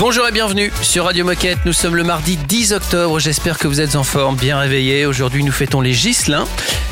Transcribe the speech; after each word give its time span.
Bonjour 0.00 0.26
et 0.26 0.32
bienvenue 0.32 0.72
sur 0.80 1.04
Radio 1.04 1.26
Moquette. 1.26 1.58
Nous 1.66 1.74
sommes 1.74 1.94
le 1.94 2.04
mardi 2.04 2.38
10 2.38 2.72
octobre. 2.72 3.18
J'espère 3.18 3.58
que 3.58 3.68
vous 3.68 3.82
êtes 3.82 3.96
en 3.96 4.02
forme, 4.02 4.34
bien 4.34 4.58
réveillés. 4.58 5.04
Aujourd'hui, 5.04 5.44
nous 5.44 5.52
fêtons 5.52 5.82
les 5.82 5.92
Gislins. 5.92 6.46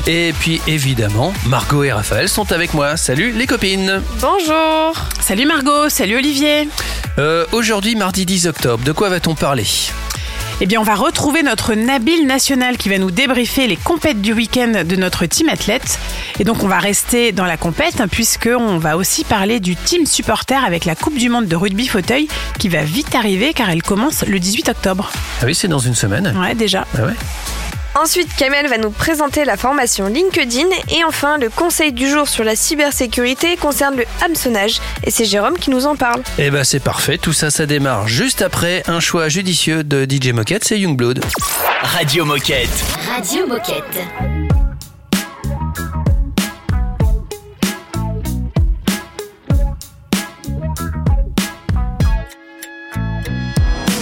Et 0.05 0.31
puis, 0.39 0.61
évidemment, 0.67 1.33
Margot 1.47 1.83
et 1.83 1.91
Raphaël 1.91 2.29
sont 2.29 2.51
avec 2.51 2.75
moi. 2.75 2.97
Salut 2.97 3.31
les 3.31 3.47
copines. 3.47 4.03
Bonjour. 4.21 4.93
Salut 5.21 5.47
Margot, 5.47 5.89
salut 5.89 6.17
Olivier. 6.17 6.69
Euh, 7.17 7.47
Aujourd'hui, 7.51 7.95
mardi 7.95 8.27
10 8.27 8.45
octobre, 8.45 8.83
de 8.83 8.91
quoi 8.91 9.09
va-t-on 9.09 9.33
parler? 9.33 9.65
Eh 10.61 10.65
bien, 10.65 10.81
on 10.81 10.83
va 10.83 10.95
retrouver 10.95 11.41
notre 11.41 11.73
Nabil 11.73 12.27
National 12.27 12.75
qui 12.75 12.89
va 12.89 12.97
nous 12.97 13.11
débriefer 13.11 13.65
les 13.67 13.77
compètes 13.77 14.21
du 14.21 14.33
week-end 14.33 14.83
de 14.85 14.95
notre 14.97 15.25
team 15.25 15.47
athlète. 15.47 15.97
Et 16.37 16.43
donc, 16.43 16.63
on 16.63 16.67
va 16.67 16.79
rester 16.79 17.31
dans 17.31 17.45
la 17.45 17.55
compète 17.55 18.01
hein, 18.01 18.09
puisqu'on 18.09 18.77
va 18.77 18.97
aussi 18.97 19.23
parler 19.23 19.61
du 19.61 19.77
team 19.77 20.05
supporter 20.05 20.61
avec 20.61 20.83
la 20.83 20.95
Coupe 20.95 21.15
du 21.15 21.29
Monde 21.29 21.47
de 21.47 21.55
rugby 21.55 21.87
fauteuil 21.87 22.27
qui 22.57 22.67
va 22.67 22.83
vite 22.83 23.15
arriver 23.15 23.53
car 23.53 23.69
elle 23.69 23.81
commence 23.81 24.25
le 24.27 24.37
18 24.37 24.67
octobre. 24.67 25.09
Ah 25.41 25.45
oui, 25.45 25.55
c'est 25.55 25.69
dans 25.69 25.79
une 25.79 25.95
semaine. 25.95 26.37
Ouais, 26.37 26.55
déjà. 26.55 26.85
Ah 26.97 27.03
ouais. 27.05 27.13
Ensuite, 27.95 28.33
Kamel 28.35 28.67
va 28.67 28.77
nous 28.77 28.91
présenter 28.91 29.45
la 29.45 29.57
formation 29.57 30.07
LinkedIn 30.07 30.67
et 30.89 31.03
enfin 31.03 31.37
le 31.37 31.49
conseil 31.49 31.91
du 31.91 32.09
jour 32.09 32.27
sur 32.27 32.43
la 32.43 32.55
cybersécurité 32.55 33.57
concerne 33.57 33.95
le 33.97 34.05
hameçonnage 34.23 34.79
et 35.03 35.11
c'est 35.11 35.25
Jérôme 35.25 35.57
qui 35.57 35.69
nous 35.69 35.85
en 35.85 35.95
parle. 35.95 36.21
Eh 36.37 36.49
ben 36.51 36.63
c'est 36.63 36.79
parfait, 36.79 37.17
tout 37.17 37.33
ça 37.33 37.49
ça 37.49 37.65
démarre 37.65 38.07
juste 38.07 38.41
après 38.41 38.83
un 38.87 38.99
choix 38.99 39.27
judicieux 39.27 39.83
de 39.83 40.05
DJ 40.09 40.29
Moquette, 40.29 40.63
c'est 40.63 40.79
Youngblood. 40.79 41.23
Radio 41.81 42.25
Moquette. 42.25 42.69
Radio 43.15 43.47
Moquette. 43.47 43.83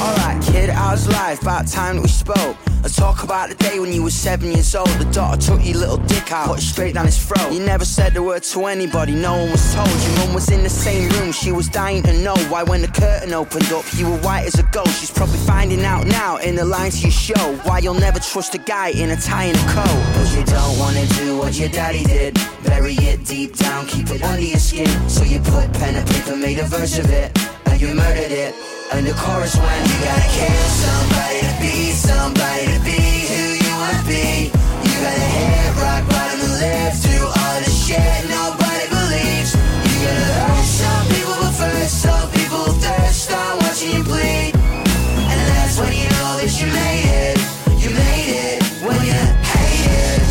Alright, 0.02 0.42
kid, 0.44 0.70
how's 0.70 1.08
life? 1.08 1.42
About 1.42 1.68
time 1.68 2.02
we 2.02 2.10
spoke. 2.10 2.56
Let's 2.84 2.96
talk 2.96 3.24
about 3.24 3.50
the 3.50 3.56
day 3.56 3.80
when 3.80 3.92
you 3.92 4.04
were 4.04 4.12
seven 4.12 4.52
years 4.52 4.74
old. 4.76 4.88
The 4.88 5.06
daughter 5.12 5.42
took 5.42 5.66
your 5.66 5.78
little 5.78 5.98
dick 5.98 6.32
out, 6.32 6.48
put 6.48 6.60
it 6.60 6.62
straight 6.62 6.94
down 6.94 7.06
his 7.06 7.18
throat. 7.18 7.52
You 7.52 7.60
never 7.60 7.84
said 7.84 8.16
a 8.16 8.22
word 8.24 8.44
to 8.44 8.66
anybody, 8.66 9.14
no 9.14 9.36
one 9.36 9.52
was 9.52 9.74
told. 9.74 9.90
Your 9.90 10.16
mum 10.20 10.34
was 10.34 10.50
in 10.52 10.64
the 10.64 10.70
same 10.70 11.10
room, 11.10 11.32
she 11.32 11.52
was 11.52 11.68
dying 11.68 12.04
to 12.04 12.14
know 12.22 12.36
why 12.50 12.64
when 12.64 12.82
the 12.82 12.88
curtain 12.88 13.34
opened 13.34 13.72
up, 13.72 13.84
you 13.96 14.10
were 14.10 14.18
white 14.20 14.46
as 14.46 14.60
a 14.60 14.64
ghost. 14.72 15.00
She's 15.00 15.12
probably 15.12 15.40
finding 15.40 15.84
out 15.84 16.06
now 16.06 16.38
in 16.38 16.56
the 16.56 16.66
lines 16.66 17.02
to 17.02 17.08
your 17.08 17.12
show 17.12 17.56
why 17.64 17.80
you'll 17.80 17.96
never 17.96 18.20
trust 18.20 18.54
a 18.56 18.60
guy 18.60 18.90
in 18.90 19.10
a 19.10 19.18
tie 19.18 19.46
and 19.46 19.58
a 19.58 19.74
coat. 19.74 20.14
Cause 20.14 20.36
you 20.36 20.44
don't 20.46 20.78
wanna 20.78 21.06
do 21.08 21.38
what 21.38 21.58
your 21.58 21.70
daddy 21.70 22.04
did. 22.04 22.38
Bury 22.64 22.94
it 22.94 23.26
deep 23.26 23.56
down, 23.58 23.88
keep 23.88 24.10
it 24.12 24.22
under 24.24 24.42
your 24.42 24.60
skin. 24.60 24.88
So 25.10 25.24
you 25.24 25.40
put 25.40 25.74
pen 25.74 25.96
and 25.96 26.08
paper, 26.08 26.36
made 26.36 26.60
a 26.60 26.66
verse 26.66 27.00
of 27.00 27.10
it, 27.10 27.38
and 27.66 27.82
you 27.82 27.94
murdered 27.96 28.32
it. 28.32 28.77
And 28.90 29.06
the 29.06 29.14
chorus 29.14 29.56
went, 29.58 29.88
you 29.90 30.00
gotta 30.00 30.30
kill 30.32 30.64
somebody 30.72 31.40
to 31.44 31.54
be 31.60 31.92
somebody 31.92 32.66
to 32.72 32.80
be 32.88 33.00
who 33.28 33.44
you 33.60 33.74
wanna 33.76 34.04
be. 34.08 34.48
You 34.48 34.96
gotta 35.04 35.28
hit 35.38 35.76
rock 35.76 36.08
bottom 36.08 36.40
and 36.40 36.56
live 36.64 36.96
through 36.96 37.28
all 37.28 37.58
the 37.60 37.70
shit 37.70 38.00
nobody 38.32 38.88
believes. 38.88 39.52
You 39.54 39.96
gotta 40.08 40.40
hurt 40.40 40.66
some 40.66 41.06
people, 41.12 41.36
but 41.36 41.54
first 41.60 42.02
some 42.02 42.32
people 42.32 42.66
thirst 42.80 43.32
on 43.32 43.58
watching 43.60 43.92
you 43.92 44.04
bleed. 44.04 44.56
And 44.56 45.40
that's 45.52 45.78
when 45.78 45.92
you 45.92 46.08
know 46.18 46.40
that 46.40 46.54
you 46.56 46.68
made 46.72 47.12
it. 47.28 47.38
You 47.76 47.90
made 47.92 48.30
it 48.32 48.64
when 48.82 48.96
you 49.04 49.20
hate 49.52 49.84
it. 50.00 50.24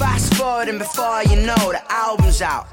Fast 0.00 0.32
forward 0.34 0.68
and 0.68 0.78
before 0.78 1.22
you 1.24 1.36
know 1.44 1.60
the 1.76 1.82
album's 1.92 2.40
out, 2.40 2.72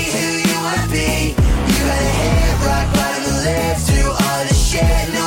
wanna 0.71 0.91
be. 0.91 1.29
You 1.29 1.83
got 1.87 2.01
a 2.01 2.11
head 2.19 2.55
rock, 2.65 2.93
bottom 2.93 3.35
left, 3.43 3.87
through 3.87 4.09
all 4.09 4.43
the 4.47 4.53
shit. 4.53 5.20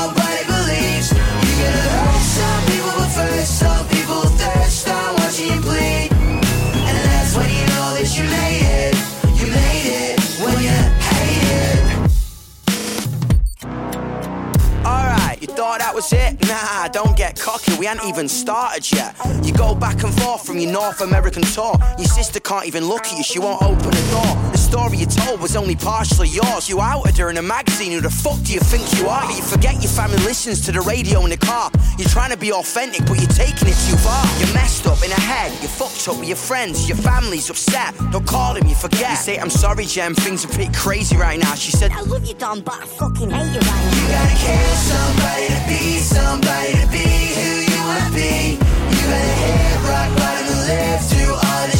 Thought 15.64 15.78
that 15.78 15.94
was 15.94 16.12
it? 16.12 16.32
Nah, 16.46 16.88
don't 16.88 17.16
get 17.16 17.40
cocky, 17.40 17.72
we 17.78 17.88
ain't 17.88 18.04
even 18.04 18.28
started 18.28 18.84
yet. 18.92 19.16
You 19.42 19.52
go 19.54 19.74
back 19.74 20.02
and 20.04 20.12
forth 20.20 20.44
from 20.46 20.58
your 20.58 20.70
North 20.70 21.00
American 21.00 21.42
tour. 21.42 21.74
Your 21.96 22.06
sister 22.18 22.38
can't 22.38 22.66
even 22.66 22.84
look 22.84 23.06
at 23.06 23.16
you, 23.16 23.24
she 23.24 23.38
won't 23.38 23.62
open 23.62 23.90
the 23.98 24.06
door. 24.12 24.32
The 24.52 24.58
story 24.58 24.98
you 24.98 25.06
told 25.06 25.40
was 25.40 25.56
only 25.56 25.74
partially 25.76 26.28
yours. 26.28 26.68
You 26.68 26.80
outed 26.82 27.16
her 27.16 27.30
in 27.30 27.38
a 27.38 27.42
magazine, 27.42 27.92
who 27.92 28.02
the 28.02 28.10
fuck 28.10 28.38
do 28.42 28.52
you 28.52 28.60
think 28.60 28.84
you 28.98 29.08
are? 29.08 29.24
You 29.32 29.42
forget 29.42 29.74
your 29.80 29.90
family 29.90 30.18
listens 30.18 30.60
to 30.66 30.72
the 30.72 30.82
radio 30.82 31.24
in 31.24 31.30
the 31.30 31.38
car. 31.38 31.70
You're 31.98 32.12
trying 32.16 32.30
to 32.30 32.36
be 32.36 32.52
authentic, 32.52 33.06
but 33.06 33.16
you're 33.20 33.36
taking 33.44 33.68
it 33.68 33.78
too 33.88 33.96
far. 34.04 34.22
You're 34.40 34.52
messed 34.52 34.86
up 34.86 35.02
in 35.02 35.10
the 35.10 35.20
head, 35.32 35.50
you're 35.62 35.76
fucked 35.80 36.06
up 36.08 36.18
with 36.18 36.28
your 36.28 36.36
friends, 36.36 36.88
your 36.88 36.98
family's 36.98 37.48
upset. 37.48 37.94
Don't 38.12 38.26
call 38.26 38.52
them, 38.52 38.66
you 38.66 38.74
forget. 38.74 39.10
You 39.10 39.16
say, 39.16 39.38
I'm 39.38 39.50
sorry, 39.50 39.86
Jem, 39.86 40.14
things 40.14 40.44
are 40.44 40.48
pretty 40.48 40.72
crazy 40.74 41.16
right 41.16 41.40
now. 41.40 41.54
She 41.54 41.70
said, 41.70 41.90
I 41.92 42.02
love 42.02 42.26
you, 42.26 42.34
Don, 42.34 42.60
but 42.60 42.74
I 42.74 42.86
fucking 42.86 43.30
hate 43.30 43.52
you 43.54 43.60
right 43.60 43.82
now. 43.84 43.96
you 43.96 44.08
gotta 44.12 44.36
kill 44.44 44.74
somebody 44.92 45.63
be 45.66 45.98
somebody 45.98 46.72
to 46.72 46.86
be 46.88 47.06
who 47.38 47.50
you 47.72 47.80
wanna 47.88 48.10
be. 48.12 48.58
You 48.58 49.00
gotta 49.10 49.34
hit 49.42 49.78
rock 49.88 50.10
bottom 50.18 50.58
live 50.68 51.00
through 51.08 51.34
all 51.34 51.73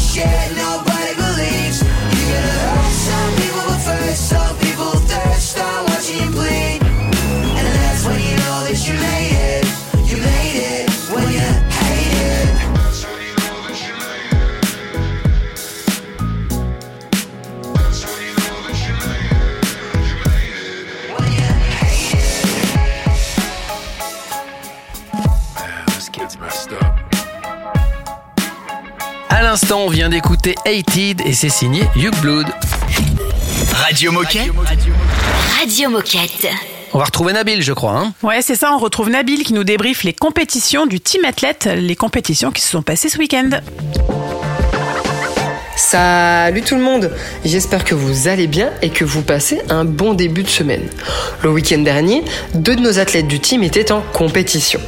vient 30.05 30.11
d'écouter 30.11 30.55
Hated 30.67 31.23
et 31.25 31.33
c'est 31.33 31.49
signé 31.49 31.85
Youngblood. 31.97 32.47
Radio 33.73 34.13
Moquette. 34.13 34.51
Radio 35.59 35.89
Moquette. 35.89 36.47
On 36.93 36.99
va 36.99 37.05
retrouver 37.05 37.33
Nabil, 37.33 37.63
je 37.63 37.73
crois. 37.73 37.93
Hein 37.93 38.13
Ouais, 38.23 38.43
c'est 38.43 38.55
ça, 38.55 38.75
on 38.75 38.79
retrouve 38.79 39.09
Nabil 39.09 39.45
qui 39.45 39.55
nous 39.55 39.65
débriefe 39.65 40.03
les 40.03 40.13
compétitions 40.13 40.85
du 40.85 41.01
team 41.01 41.25
athlète, 41.25 41.71
les 41.75 41.97
compétitions 41.97 42.51
qui 42.51 42.61
se 42.61 42.69
sont 42.69 42.83
passées 42.83 43.09
ce 43.09 43.17
week-end. 43.17 43.49
Salut 45.77 46.63
tout 46.63 46.77
le 46.77 46.83
monde, 46.83 47.11
j'espère 47.45 47.85
que 47.85 47.97
vous 47.97 48.29
allez 48.29 48.47
bien 48.47 48.71
et 48.81 48.91
que 48.91 49.05
vous 49.05 49.23
passez 49.23 49.61
un 49.71 49.85
bon 49.85 50.15
début 50.15 50.45
de 50.45 50.49
semaine. 50.49 50.89
Le 51.43 51.51
week-end 51.51 51.79
dernier, 51.79 52.23
deux 52.55 52.77
de 52.77 52.81
nos 52.81 53.01
athlètes 53.01 53.27
du 53.27 53.41
team 53.41 53.65
étaient 53.65 53.91
en 53.91 54.01
compétition. 54.01 54.81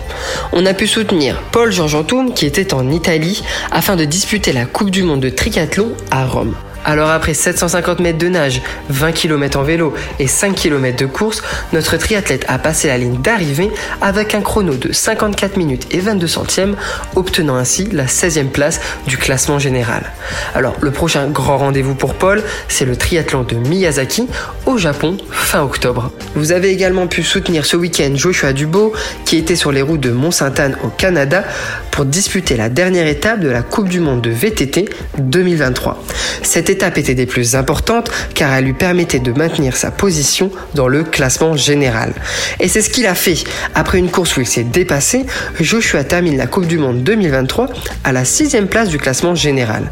On 0.53 0.65
a 0.65 0.75
pu 0.75 0.87
soutenir 0.87 1.43
Paul 1.51 1.73
Jean 1.73 1.89
Jantoum 1.89 2.35
qui 2.35 2.47
était 2.47 2.73
en 2.73 2.91
Italie 2.91 3.43
afin 3.73 3.97
de 3.97 4.05
disputer 4.05 4.53
la 4.53 4.65
Coupe 4.65 4.91
du 4.91 5.03
Monde 5.03 5.21
de 5.21 5.31
triathlon 5.31 5.93
à 6.13 6.25
Rome. 6.25 6.55
Alors 6.89 7.11
après 7.11 7.35
750 7.35 7.99
mètres 7.99 8.19
de 8.19 8.29
nage, 8.29 8.63
20 8.91 9.11
km 9.11 9.59
en 9.59 9.65
vélo 9.65 9.93
et 10.21 10.29
5 10.29 10.55
km 10.55 10.97
de 10.97 11.07
course, 11.07 11.43
notre 11.73 11.97
triathlète 11.97 12.45
a 12.47 12.59
passé 12.59 12.87
la 12.87 12.97
ligne 12.97 13.21
d'arrivée 13.21 13.73
avec 14.01 14.37
un 14.37 14.41
chrono 14.41 14.75
de 14.75 14.93
54 14.93 15.57
minutes 15.57 15.89
et 15.91 15.99
22 15.99 16.29
centièmes, 16.29 16.77
obtenant 17.17 17.57
ainsi 17.57 17.89
la 17.91 18.07
16e 18.07 18.51
place 18.51 18.81
du 19.09 19.19
classement 19.19 19.59
général. 19.59 20.13
Alors 20.55 20.77
le 20.81 20.93
prochain 20.93 21.27
grand 21.27 21.59
rendez-vous 21.59 21.97
pour 21.97 22.15
Paul, 22.15 22.41
c'est 22.69 22.85
le 22.85 22.95
triathlon 22.95 23.43
de 23.43 23.57
Miyazaki 23.57 24.29
au 24.65 24.79
Japon 24.79 25.17
fin 25.33 25.63
octobre. 25.63 26.13
Vous 26.37 26.53
avez 26.53 26.71
également 26.71 27.09
pu 27.09 27.25
soutenir 27.25 27.67
ce 27.67 27.77
week-end 27.77 28.13
Joshua 28.15 28.53
Dubo 28.53 28.93
qui 29.25 29.39
était 29.39 29.57
sur 29.57 29.73
les 29.73 29.83
routes 29.83 30.03
de 30.03 30.13
Mont-Sainte-Anne 30.13 30.77
au 30.85 30.89
Canada 30.89 31.43
pour 31.91 32.05
disputer 32.05 32.57
la 32.57 32.69
dernière 32.69 33.09
étape 33.09 33.41
de 33.41 33.49
la 33.49 33.63
Coupe 33.63 33.89
du 33.89 33.99
Monde 33.99 34.21
de 34.21 34.31
VTT 34.31 34.89
2023. 35.19 36.01
Cette 36.43 36.76
étape 36.77 36.99
était 36.99 37.15
des 37.15 37.25
plus 37.25 37.57
importantes 37.57 38.11
car 38.35 38.53
elle 38.53 38.67
lui 38.67 38.75
permettait 38.75 39.19
de 39.19 39.33
maintenir 39.33 39.75
sa 39.77 39.91
position 39.91 40.51
dans 40.75 40.89
le 40.89 41.05
classement 41.05 41.57
général. 41.57 42.13
Et 42.61 42.69
c'est 42.69 42.83
ce 42.83 42.91
qu'il 42.91 43.07
a 43.07 43.15
fait. 43.15 43.39
Après 43.75 43.97
une 43.97 44.11
course 44.11 44.37
où 44.37 44.43
il 44.43 44.47
s'est 44.47 44.63
dépassé, 44.63 45.25
Joshua 45.59 46.05
termine 46.05 46.37
la 46.37 46.47
Coupe 46.47 46.67
du 46.67 46.77
Monde 46.77 47.03
2023 47.03 47.71
à 48.05 48.13
la 48.13 48.27
sixième 48.27 48.69
place 48.69 48.91
du 48.91 48.99
classement 48.99 49.35
général. 49.35 49.91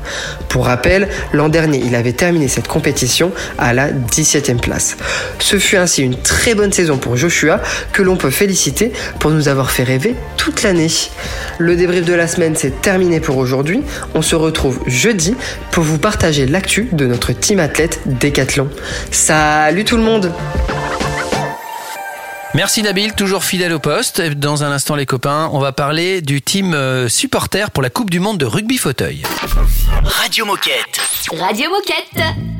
Pour 0.51 0.67
rappel, 0.67 1.09
l'an 1.33 1.49
dernier, 1.49 1.81
il 1.83 1.95
avait 1.95 2.13
terminé 2.13 2.49
cette 2.49 2.69
compétition 2.69 3.33
à 3.57 3.73
la 3.73 3.91
17e 3.91 4.61
place. 4.61 4.99
Ce 5.39 5.59
fut 5.59 5.79
ainsi 5.79 6.03
une 6.03 6.17
très 6.17 6.55
bonne 6.55 6.73
saison 6.73 6.99
pour 6.99 7.17
Joshua 7.17 7.63
que 7.95 8.03
l'on 8.03 8.17
peut 8.17 8.29
féliciter 8.31 8.93
pour 9.21 9.31
nous 9.31 9.49
avoir 9.49 9.71
fait 9.71 9.85
rêver 9.85 10.17
toute 10.37 10.63
l'année. 10.63 10.91
Le 11.57 11.77
débrief 11.77 12.05
de 12.05 12.13
la 12.13 12.29
semaine, 12.29 12.57
c'est 12.57 12.83
terminé 12.83 13.21
pour 13.21 13.39
aujourd'hui. 13.39 13.81
On 14.15 14.21
se 14.21 14.37
retrouve 14.37 14.81
jeudi 14.87 15.35
pour 15.71 15.83
vous 15.83 15.99
partager 15.99 16.45
l'actu 16.75 16.89
de 16.95 17.07
notre 17.07 17.33
team 17.33 17.61
athlète 17.61 18.01
Décathlon. 18.07 18.69
Salut 19.11 19.85
tout 19.85 19.97
le 19.97 20.03
monde 20.03 20.33
Merci 22.55 22.83
Nabil, 22.83 23.13
toujours 23.15 23.45
fidèle 23.45 23.73
au 23.73 23.79
poste. 23.79 24.21
Dans 24.21 24.63
un 24.63 24.71
instant 24.71 24.95
les 24.95 25.07
copains, 25.07 25.51
on 25.53 25.59
va 25.59 25.73
parler 25.73 26.21
du 26.21 26.41
team 26.41 26.73
euh, 26.75 27.09
supporter 27.09 27.71
pour 27.71 27.83
la 27.83 27.91
Coupe 27.91 28.11
du 28.11 28.21
Monde 28.21 28.39
de 28.39 28.47
rugby 28.47 28.79
fauteuil. 28.79 29.23
Radio 30.05 30.47
Moquette. 30.47 31.01
Radio 31.33 31.71
Moquette. 31.71 32.54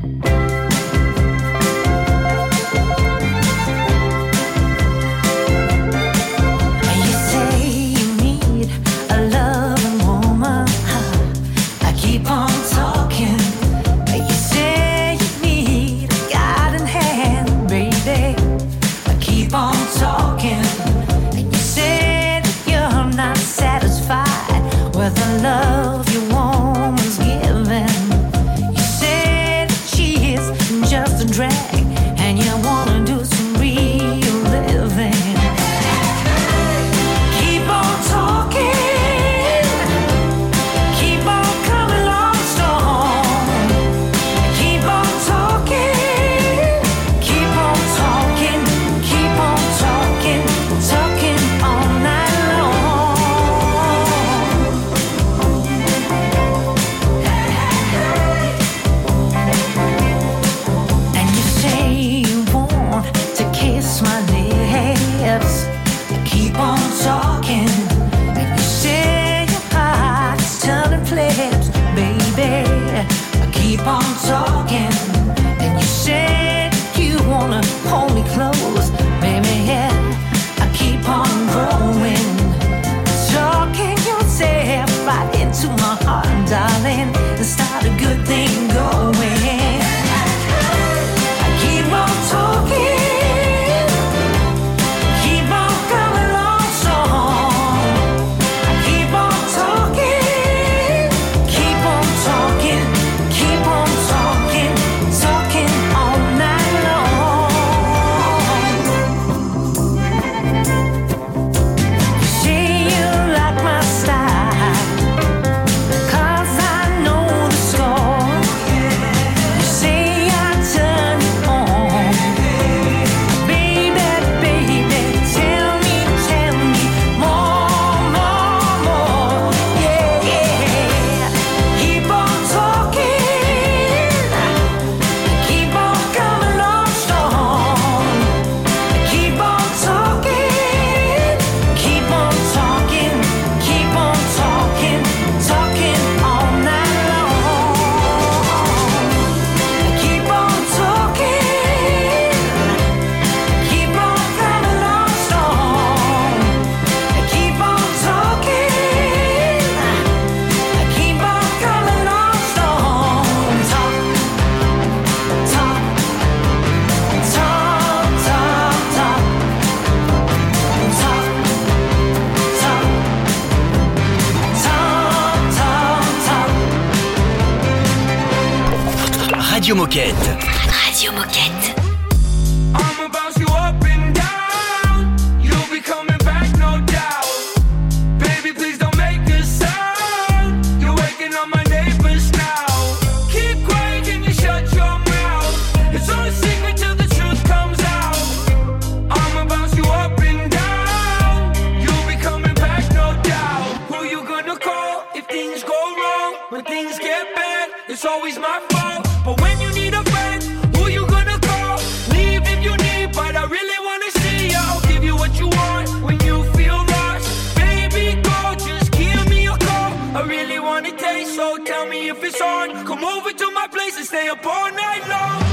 Stay 224.15 224.29
up 224.29 224.47
all 224.47 224.71
night 224.71 225.09
long. 225.09 225.44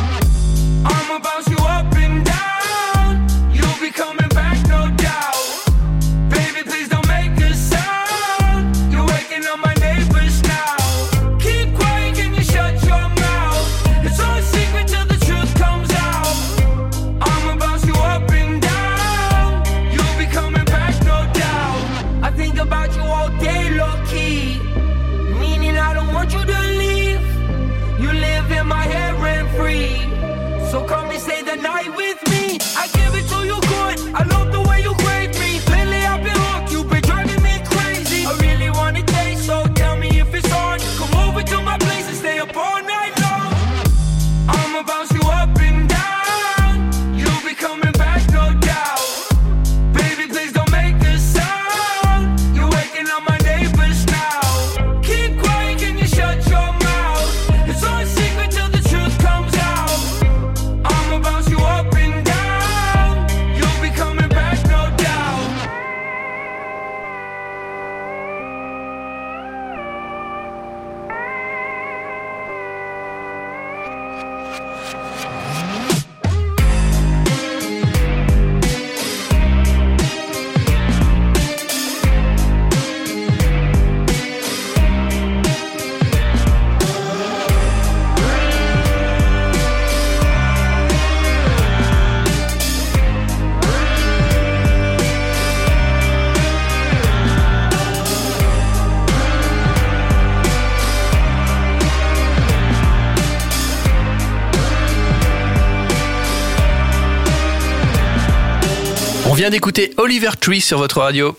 Vient 109.42 109.50
d'écouter 109.50 109.92
Oliver 109.98 110.30
Tree 110.40 110.62
sur 110.62 110.78
votre 110.78 111.02
radio. 111.02 111.36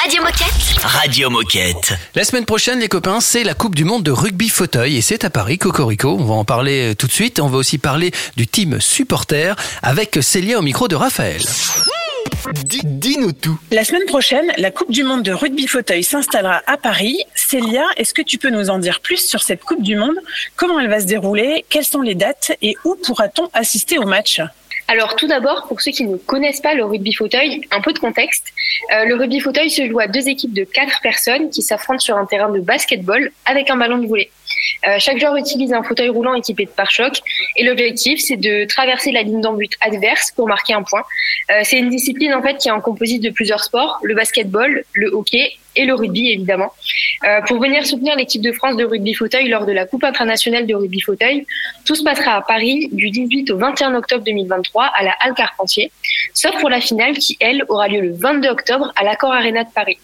Radio 0.00 0.22
Moquette. 0.22 0.82
Radio 0.82 1.30
Moquette. 1.30 1.94
La 2.16 2.24
semaine 2.24 2.44
prochaine, 2.44 2.80
les 2.80 2.88
copains, 2.88 3.20
c'est 3.20 3.44
la 3.44 3.54
Coupe 3.54 3.76
du 3.76 3.84
Monde 3.84 4.02
de 4.02 4.10
rugby 4.10 4.48
fauteuil 4.48 4.96
et 4.96 5.00
c'est 5.02 5.24
à 5.24 5.30
Paris, 5.30 5.56
Cocorico. 5.56 6.16
On 6.18 6.24
va 6.24 6.34
en 6.34 6.44
parler 6.44 6.90
euh, 6.90 6.94
tout 6.96 7.06
de 7.06 7.12
suite. 7.12 7.38
On 7.38 7.46
va 7.46 7.58
aussi 7.58 7.78
parler 7.78 8.10
du 8.36 8.48
team 8.48 8.80
supporter 8.80 9.54
avec 9.84 10.18
Célia 10.20 10.58
au 10.58 10.62
micro 10.62 10.88
de 10.88 10.96
Raphaël. 10.96 11.42
Dis-nous 12.82 13.30
tout. 13.30 13.56
La 13.70 13.84
semaine 13.84 14.06
prochaine, 14.06 14.50
la 14.56 14.72
Coupe 14.72 14.90
du 14.90 15.04
Monde 15.04 15.22
de 15.22 15.30
rugby 15.30 15.68
fauteuil 15.68 16.02
s'installera 16.02 16.62
à 16.66 16.76
Paris. 16.76 17.20
Célia, 17.36 17.84
est-ce 17.98 18.14
que 18.14 18.22
tu 18.22 18.36
peux 18.36 18.50
nous 18.50 18.68
en 18.68 18.80
dire 18.80 18.98
plus 18.98 19.24
sur 19.24 19.44
cette 19.44 19.62
Coupe 19.62 19.84
du 19.84 19.94
Monde? 19.94 20.16
Comment 20.56 20.80
elle 20.80 20.90
va 20.90 20.98
se 20.98 21.06
dérouler? 21.06 21.64
Quelles 21.70 21.84
sont 21.84 22.02
les 22.02 22.16
dates? 22.16 22.50
Et 22.62 22.74
où 22.84 22.96
pourra-t-on 22.96 23.48
assister 23.54 23.96
au 23.96 24.06
match? 24.06 24.40
Alors 24.88 25.16
tout 25.16 25.26
d'abord, 25.26 25.66
pour 25.66 25.80
ceux 25.80 25.90
qui 25.90 26.04
ne 26.04 26.16
connaissent 26.16 26.60
pas 26.60 26.74
le 26.74 26.84
rugby 26.84 27.12
fauteuil, 27.12 27.62
un 27.72 27.80
peu 27.80 27.92
de 27.92 27.98
contexte. 27.98 28.52
Euh, 28.92 29.04
le 29.04 29.16
rugby 29.16 29.40
fauteuil 29.40 29.68
se 29.68 29.88
joue 29.88 29.98
à 29.98 30.06
deux 30.06 30.28
équipes 30.28 30.52
de 30.52 30.62
quatre 30.62 31.00
personnes 31.00 31.50
qui 31.50 31.62
s'affrontent 31.62 31.98
sur 31.98 32.16
un 32.16 32.24
terrain 32.24 32.50
de 32.50 32.60
basketball 32.60 33.32
avec 33.44 33.68
un 33.70 33.76
ballon 33.76 33.98
de 33.98 34.06
volley. 34.06 34.30
Euh, 34.86 34.96
chaque 34.98 35.18
joueur 35.18 35.36
utilise 35.36 35.72
un 35.72 35.82
fauteuil 35.82 36.08
roulant 36.08 36.34
équipé 36.34 36.64
de 36.64 36.70
pare-choc 36.70 37.20
et 37.56 37.64
l'objectif 37.64 38.20
c'est 38.20 38.36
de 38.36 38.64
traverser 38.66 39.12
la 39.12 39.22
ligne 39.22 39.40
d'embut 39.40 39.70
adverse 39.80 40.32
pour 40.32 40.46
marquer 40.46 40.74
un 40.74 40.82
point. 40.82 41.04
Euh, 41.50 41.60
c'est 41.64 41.78
une 41.78 41.90
discipline 41.90 42.34
en 42.34 42.42
fait 42.42 42.56
qui 42.58 42.68
est 42.68 42.72
en 42.72 42.80
composite 42.80 43.22
de 43.22 43.30
plusieurs 43.30 43.62
sports, 43.64 43.98
le 44.02 44.14
basketball, 44.14 44.84
le 44.92 45.08
hockey 45.08 45.52
et 45.74 45.84
le 45.84 45.94
rugby 45.94 46.30
évidemment. 46.30 46.72
Euh, 47.24 47.40
pour 47.42 47.60
venir 47.60 47.86
soutenir 47.86 48.16
l'équipe 48.16 48.42
de 48.42 48.52
France 48.52 48.76
de 48.76 48.84
rugby 48.84 49.14
fauteuil 49.14 49.48
lors 49.48 49.66
de 49.66 49.72
la 49.72 49.86
Coupe 49.86 50.04
internationale 50.04 50.66
de 50.66 50.74
rugby 50.74 51.00
fauteuil, 51.00 51.46
tout 51.84 51.94
se 51.94 52.02
passera 52.02 52.36
à 52.36 52.42
Paris 52.42 52.88
du 52.92 53.10
18 53.10 53.50
au 53.50 53.58
21 53.58 53.94
octobre 53.94 54.24
2023 54.24 54.84
à 54.84 55.02
la 55.02 55.14
Halle 55.20 55.34
Carpentier, 55.34 55.90
sauf 56.34 56.58
pour 56.60 56.70
la 56.70 56.80
finale 56.80 57.14
qui 57.14 57.36
elle 57.40 57.64
aura 57.68 57.88
lieu 57.88 58.00
le 58.00 58.12
22 58.12 58.48
octobre 58.48 58.92
à 58.96 59.04
l'Accor 59.04 59.32
Arena 59.32 59.64
de 59.64 59.70
Paris. 59.70 59.98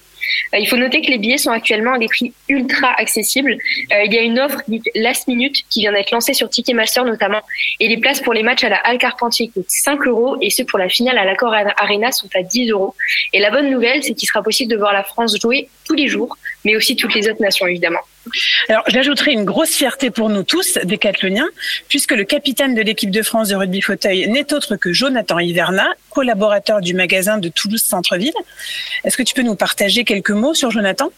Euh, 0.54 0.58
il 0.58 0.68
faut 0.68 0.76
noter 0.76 1.00
que 1.02 1.10
les 1.10 1.18
billets 1.18 1.38
sont 1.38 1.50
actuellement 1.50 1.94
à 1.94 1.98
des 1.98 2.08
prix 2.08 2.32
ultra 2.48 2.92
accessibles. 2.98 3.52
Euh, 3.52 4.04
il 4.04 4.12
y 4.12 4.18
a 4.18 4.22
une 4.22 4.38
offre 4.38 4.60
dite 4.68 4.88
last 4.94 5.28
minute 5.28 5.56
qui 5.70 5.80
vient 5.80 5.92
d'être 5.92 6.10
lancée 6.10 6.34
sur 6.34 6.48
Ticketmaster 6.48 7.04
notamment. 7.04 7.40
Et 7.80 7.88
les 7.88 7.96
places 7.98 8.20
pour 8.20 8.34
les 8.34 8.42
matchs 8.42 8.64
à 8.64 8.68
la 8.68 8.76
Halle 8.76 8.98
Carpentier 8.98 9.48
coûtent 9.48 9.64
5 9.68 10.06
euros 10.06 10.36
et 10.40 10.50
ceux 10.50 10.64
pour 10.64 10.78
la 10.78 10.88
finale 10.88 11.18
à 11.18 11.24
l'Accor 11.24 11.54
Arena 11.54 12.12
sont 12.12 12.28
à 12.34 12.42
10 12.42 12.70
euros. 12.70 12.94
Et 13.32 13.40
la 13.40 13.50
bonne 13.50 13.70
nouvelle, 13.70 14.02
c'est 14.02 14.14
qu'il 14.14 14.28
sera 14.28 14.42
possible 14.42 14.70
de 14.70 14.76
voir 14.76 14.92
la 14.92 15.04
France 15.04 15.36
jouer 15.40 15.68
tous 15.86 15.94
les 15.94 16.08
jours, 16.08 16.36
mais 16.64 16.76
aussi 16.76 16.96
toutes 16.96 17.14
les 17.14 17.28
autres 17.28 17.40
nations 17.40 17.66
évidemment. 17.66 18.00
Alors, 18.68 18.84
j'ajouterai 18.88 19.32
une 19.32 19.44
grosse 19.44 19.72
fierté 19.72 20.10
pour 20.10 20.28
nous 20.28 20.42
tous, 20.42 20.78
décathloniens, 20.84 21.48
puisque 21.88 22.12
le 22.12 22.24
capitaine 22.24 22.74
de 22.74 22.82
l'équipe 22.82 23.10
de 23.10 23.22
France 23.22 23.48
de 23.48 23.56
rugby 23.56 23.80
fauteuil 23.80 24.28
n'est 24.28 24.52
autre 24.52 24.76
que 24.76 24.92
Jonathan 24.92 25.38
Hiverna, 25.38 25.88
collaborateur 26.10 26.80
du 26.80 26.94
magasin 26.94 27.38
de 27.38 27.48
Toulouse 27.48 27.82
Centre-Ville. 27.82 28.32
Est-ce 29.04 29.16
que 29.16 29.22
tu 29.22 29.34
peux 29.34 29.42
nous 29.42 29.56
partager 29.56 30.04
quelques 30.04 30.30
mots 30.30 30.54
sur 30.54 30.70
Jonathan? 30.70 31.10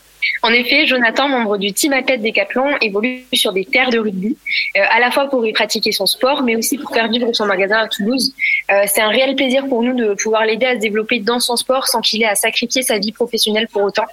En 0.42 0.50
effet, 0.50 0.86
Jonathan, 0.86 1.28
membre 1.28 1.58
du 1.58 1.72
team 1.72 1.92
athlète 1.92 2.22
Décathlon, 2.22 2.76
évolue 2.80 3.24
sur 3.32 3.52
des 3.52 3.64
terres 3.64 3.90
de 3.90 3.98
rugby, 3.98 4.36
euh, 4.76 4.80
à 4.90 5.00
la 5.00 5.10
fois 5.10 5.28
pour 5.28 5.46
y 5.46 5.52
pratiquer 5.52 5.92
son 5.92 6.06
sport, 6.06 6.42
mais 6.42 6.56
aussi 6.56 6.78
pour 6.78 6.92
faire 6.92 7.08
vivre 7.08 7.32
son 7.32 7.46
magasin 7.46 7.78
à 7.78 7.88
Toulouse. 7.88 8.34
Euh, 8.70 8.82
c'est 8.86 9.00
un 9.00 9.08
réel 9.08 9.36
plaisir 9.36 9.66
pour 9.66 9.82
nous 9.82 9.94
de 9.94 10.14
pouvoir 10.14 10.44
l'aider 10.44 10.66
à 10.66 10.74
se 10.74 10.80
développer 10.80 11.20
dans 11.20 11.40
son 11.40 11.56
sport 11.56 11.86
sans 11.86 12.00
qu'il 12.00 12.22
ait 12.22 12.26
à 12.26 12.34
sacrifier 12.34 12.82
sa 12.82 12.98
vie 12.98 13.12
professionnelle 13.12 13.68
pour 13.68 13.82
autant. 13.82 14.04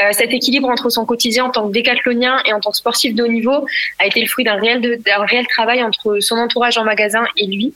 Euh, 0.00 0.10
cet 0.12 0.32
équilibre 0.32 0.68
entre 0.68 0.90
son 0.90 1.04
quotidien 1.06 1.44
en 1.46 1.50
tant 1.50 1.68
que 1.68 1.72
décathlonien 1.72 2.42
et 2.46 2.52
en 2.52 2.60
tant 2.60 2.70
que 2.70 2.76
sportif 2.76 3.14
de 3.14 3.22
haut 3.22 3.28
niveau 3.28 3.66
a 3.98 4.06
été 4.06 4.20
le 4.20 4.26
fruit 4.26 4.44
d'un 4.44 4.56
réel, 4.56 5.46
travail 5.48 5.82
entre 5.82 6.18
son 6.20 6.36
entourage 6.36 6.78
en 6.78 6.84
magasin 6.84 7.24
et 7.36 7.46
lui. 7.46 7.72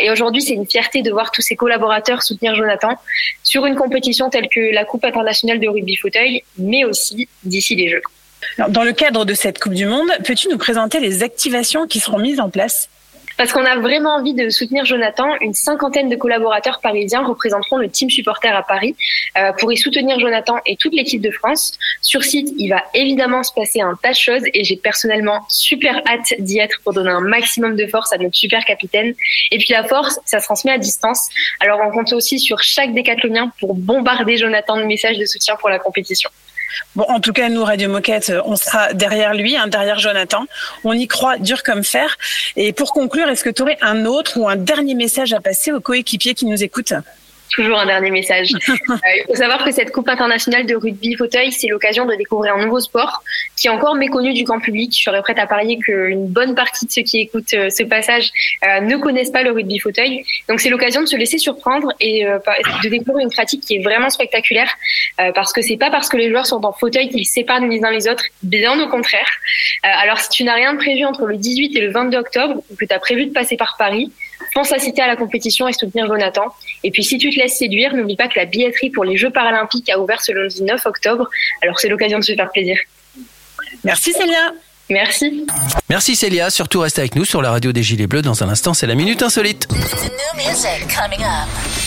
Et 0.00 0.10
aujourd'hui, 0.10 0.40
c'est 0.40 0.54
une 0.54 0.66
fierté 0.66 1.02
de 1.02 1.10
voir 1.10 1.30
tous 1.30 1.42
ses 1.42 1.56
collaborateurs 1.56 2.22
soutenir 2.22 2.54
Jonathan 2.54 2.98
sur 3.42 3.66
une 3.66 3.74
compétition 3.74 4.30
telle 4.30 4.48
que 4.48 4.72
la 4.72 4.84
Coupe 4.84 5.04
internationale 5.04 5.60
de 5.60 5.68
rugby 5.68 5.96
fauteuil, 5.96 6.42
mais 6.58 6.84
aussi 6.84 7.21
d'ici 7.44 7.74
les 7.74 7.88
Jeux. 7.88 8.02
Alors, 8.58 8.70
Dans 8.70 8.84
le 8.84 8.92
cadre 8.92 9.24
de 9.24 9.34
cette 9.34 9.58
Coupe 9.58 9.74
du 9.74 9.86
Monde, 9.86 10.10
peux-tu 10.24 10.48
nous 10.48 10.58
présenter 10.58 11.00
les 11.00 11.22
activations 11.22 11.86
qui 11.86 12.00
seront 12.00 12.18
mises 12.18 12.40
en 12.40 12.50
place? 12.50 12.88
Parce 13.36 13.52
qu'on 13.52 13.64
a 13.64 13.76
vraiment 13.76 14.16
envie 14.16 14.34
de 14.34 14.50
soutenir 14.50 14.84
Jonathan, 14.84 15.26
une 15.40 15.54
cinquantaine 15.54 16.08
de 16.08 16.16
collaborateurs 16.16 16.80
parisiens 16.80 17.24
représenteront 17.24 17.78
le 17.78 17.88
team 17.88 18.10
supporter 18.10 18.54
à 18.54 18.62
Paris 18.62 18.94
euh, 19.38 19.52
pour 19.58 19.72
y 19.72 19.76
soutenir 19.76 20.20
Jonathan 20.20 20.58
et 20.66 20.76
toute 20.76 20.94
l'équipe 20.94 21.20
de 21.20 21.30
France. 21.30 21.78
Sur 22.00 22.22
site, 22.24 22.52
il 22.58 22.68
va 22.68 22.84
évidemment 22.94 23.42
se 23.42 23.52
passer 23.52 23.80
un 23.80 23.98
tas 24.00 24.10
de 24.10 24.16
choses 24.16 24.42
et 24.52 24.64
j'ai 24.64 24.76
personnellement 24.76 25.40
super 25.48 26.02
hâte 26.06 26.34
d'y 26.38 26.58
être 26.58 26.80
pour 26.82 26.92
donner 26.92 27.10
un 27.10 27.20
maximum 27.20 27.74
de 27.76 27.86
force 27.86 28.12
à 28.12 28.18
notre 28.18 28.36
super 28.36 28.64
capitaine. 28.64 29.14
Et 29.50 29.58
puis 29.58 29.68
la 29.70 29.84
force, 29.84 30.20
ça 30.24 30.40
se 30.40 30.44
transmet 30.44 30.72
à 30.72 30.78
distance. 30.78 31.28
Alors 31.60 31.80
on 31.84 31.90
compte 31.90 32.12
aussi 32.12 32.38
sur 32.38 32.62
chaque 32.62 32.92
décathlonien 32.92 33.50
pour 33.60 33.74
bombarder 33.74 34.36
Jonathan 34.36 34.76
de 34.76 34.84
messages 34.84 35.18
de 35.18 35.24
soutien 35.24 35.56
pour 35.56 35.70
la 35.70 35.78
compétition. 35.78 36.30
Bon, 36.96 37.04
en 37.08 37.20
tout 37.20 37.32
cas, 37.32 37.48
nous, 37.48 37.64
Radio 37.64 37.88
Moquette, 37.88 38.30
euh, 38.30 38.42
on 38.44 38.56
sera 38.56 38.92
derrière 38.92 39.34
lui, 39.34 39.56
hein, 39.56 39.66
derrière 39.66 39.98
Jonathan. 39.98 40.44
On 40.84 40.92
y 40.92 41.06
croit 41.06 41.38
dur 41.38 41.62
comme 41.62 41.84
fer. 41.84 42.16
Et 42.56 42.72
pour 42.72 42.92
conclure, 42.92 43.28
est-ce 43.28 43.44
que 43.44 43.50
tu 43.50 43.62
aurais 43.62 43.78
un 43.80 44.04
autre 44.04 44.38
ou 44.38 44.48
un 44.48 44.56
dernier 44.56 44.94
message 44.94 45.32
à 45.32 45.40
passer 45.40 45.72
aux 45.72 45.80
coéquipiers 45.80 46.34
qui 46.34 46.46
nous 46.46 46.62
écoutent? 46.62 46.94
Toujours 47.52 47.78
un 47.78 47.86
dernier 47.86 48.10
message. 48.10 48.52
Euh, 48.92 48.94
il 49.16 49.24
faut 49.26 49.34
savoir 49.34 49.64
que 49.64 49.72
cette 49.72 49.90
Coupe 49.90 50.08
internationale 50.08 50.66
de 50.66 50.74
rugby 50.74 51.14
fauteuil, 51.14 51.50
c'est 51.50 51.68
l'occasion 51.68 52.04
de 52.04 52.14
découvrir 52.14 52.54
un 52.54 52.64
nouveau 52.64 52.80
sport 52.80 53.22
qui 53.56 53.66
est 53.66 53.70
encore 53.70 53.94
méconnu 53.94 54.32
du 54.32 54.44
grand 54.44 54.60
public. 54.60 54.92
Je 54.96 55.02
serais 55.02 55.22
prête 55.22 55.38
à 55.38 55.46
parier 55.46 55.78
qu'une 55.78 56.26
bonne 56.26 56.54
partie 56.54 56.86
de 56.86 56.90
ceux 56.90 57.02
qui 57.02 57.20
écoutent 57.20 57.54
euh, 57.54 57.70
ce 57.70 57.82
passage 57.84 58.30
euh, 58.64 58.80
ne 58.80 58.96
connaissent 58.96 59.30
pas 59.30 59.42
le 59.42 59.50
rugby 59.50 59.78
fauteuil. 59.78 60.24
Donc 60.48 60.60
c'est 60.60 60.68
l'occasion 60.68 61.00
de 61.00 61.06
se 61.06 61.16
laisser 61.16 61.38
surprendre 61.38 61.92
et 62.00 62.24
de 62.24 62.88
découvrir 62.88 63.24
une 63.24 63.32
pratique 63.32 63.62
qui 63.62 63.76
est 63.76 63.82
vraiment 63.82 64.10
spectaculaire 64.10 64.70
parce 65.34 65.52
que 65.52 65.62
c'est 65.62 65.76
pas 65.76 65.90
parce 65.90 66.08
que 66.08 66.16
les 66.16 66.28
joueurs 66.28 66.46
sont 66.46 66.64
en 66.64 66.72
fauteuil 66.72 67.08
qu'ils 67.08 67.26
s'épargnent 67.26 67.70
les 67.70 67.82
uns 67.84 67.90
les 67.90 68.08
autres, 68.08 68.24
bien 68.42 68.78
au 68.80 68.88
contraire. 68.88 69.28
Alors 69.82 70.18
si 70.18 70.28
tu 70.28 70.44
n'as 70.44 70.54
rien 70.54 70.74
de 70.74 70.78
prévu 70.78 71.04
entre 71.04 71.26
le 71.26 71.36
18 71.36 71.76
et 71.76 71.80
le 71.80 71.90
22 71.90 72.18
octobre 72.18 72.62
ou 72.70 72.76
que 72.76 72.84
tu 72.84 72.92
as 72.92 72.98
prévu 72.98 73.26
de 73.26 73.32
passer 73.32 73.56
par 73.56 73.76
Paris, 73.78 74.12
pense 74.52 74.72
à 74.72 74.78
citer 74.78 75.02
à 75.02 75.06
la 75.06 75.16
compétition 75.16 75.68
et 75.68 75.72
soutenir 75.72 76.06
Jonathan. 76.06 76.54
Et 76.84 76.90
puis 76.90 77.04
si 77.04 77.18
tu 77.18 77.30
te 77.30 77.38
laisses 77.38 77.58
séduire, 77.58 77.94
n'oublie 77.94 78.16
pas 78.16 78.28
que 78.28 78.38
la 78.38 78.44
billetterie 78.44 78.90
pour 78.90 79.04
les 79.04 79.16
Jeux 79.16 79.30
paralympiques 79.30 79.88
a 79.90 79.98
ouvert 79.98 80.20
ce 80.20 80.32
lundi 80.32 80.62
9 80.62 80.86
octobre. 80.86 81.28
Alors 81.62 81.78
c'est 81.78 81.88
l'occasion 81.88 82.18
de 82.18 82.24
se 82.24 82.34
faire 82.34 82.50
plaisir. 82.50 82.78
Merci 83.84 84.12
Célia. 84.12 84.52
Merci. 84.90 85.46
Merci 85.88 86.16
Célia, 86.16 86.50
surtout 86.50 86.80
reste 86.80 86.98
avec 86.98 87.14
nous 87.14 87.24
sur 87.24 87.40
la 87.40 87.50
radio 87.50 87.72
des 87.72 87.82
Gilets 87.82 88.06
Bleus. 88.06 88.22
Dans 88.22 88.42
un 88.42 88.48
instant, 88.48 88.74
c'est 88.74 88.86
la 88.86 88.94
Minute 88.94 89.22
Insolite. 89.22 89.68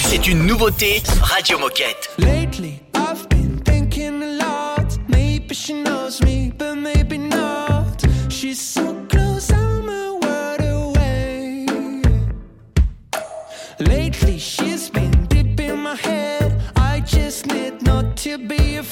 C'est 0.10 0.28
une 0.28 0.46
nouveauté 0.46 1.04
Radio 1.22 1.60
Moquette. 1.60 2.10
Lately, 2.18 2.80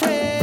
fue. 0.04 0.43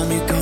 time 0.00 0.12
you 0.12 0.26
go. 0.26 0.39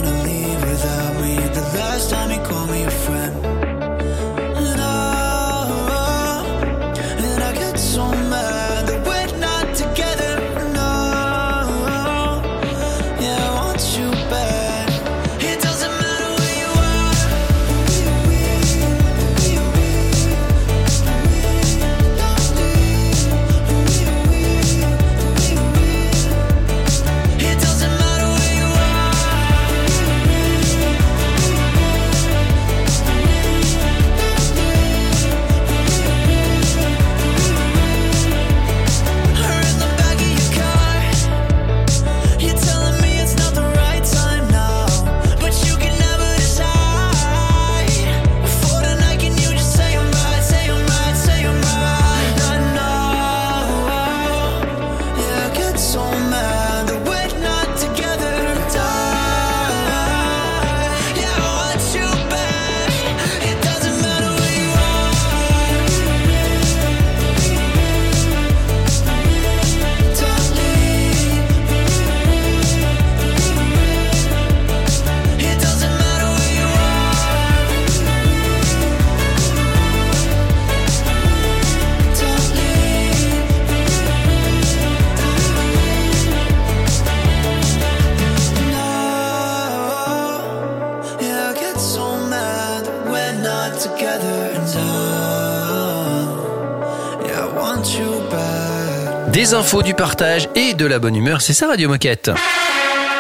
Des 99.49 99.55
infos, 99.55 99.83
du 99.83 99.95
partage 99.95 100.47
et 100.55 100.75
de 100.75 100.85
la 100.85 100.99
bonne 100.99 101.17
humeur, 101.17 101.41
c'est 101.41 101.55
ça 101.55 101.69
Radio 101.69 101.89
Moquette. 101.89 102.31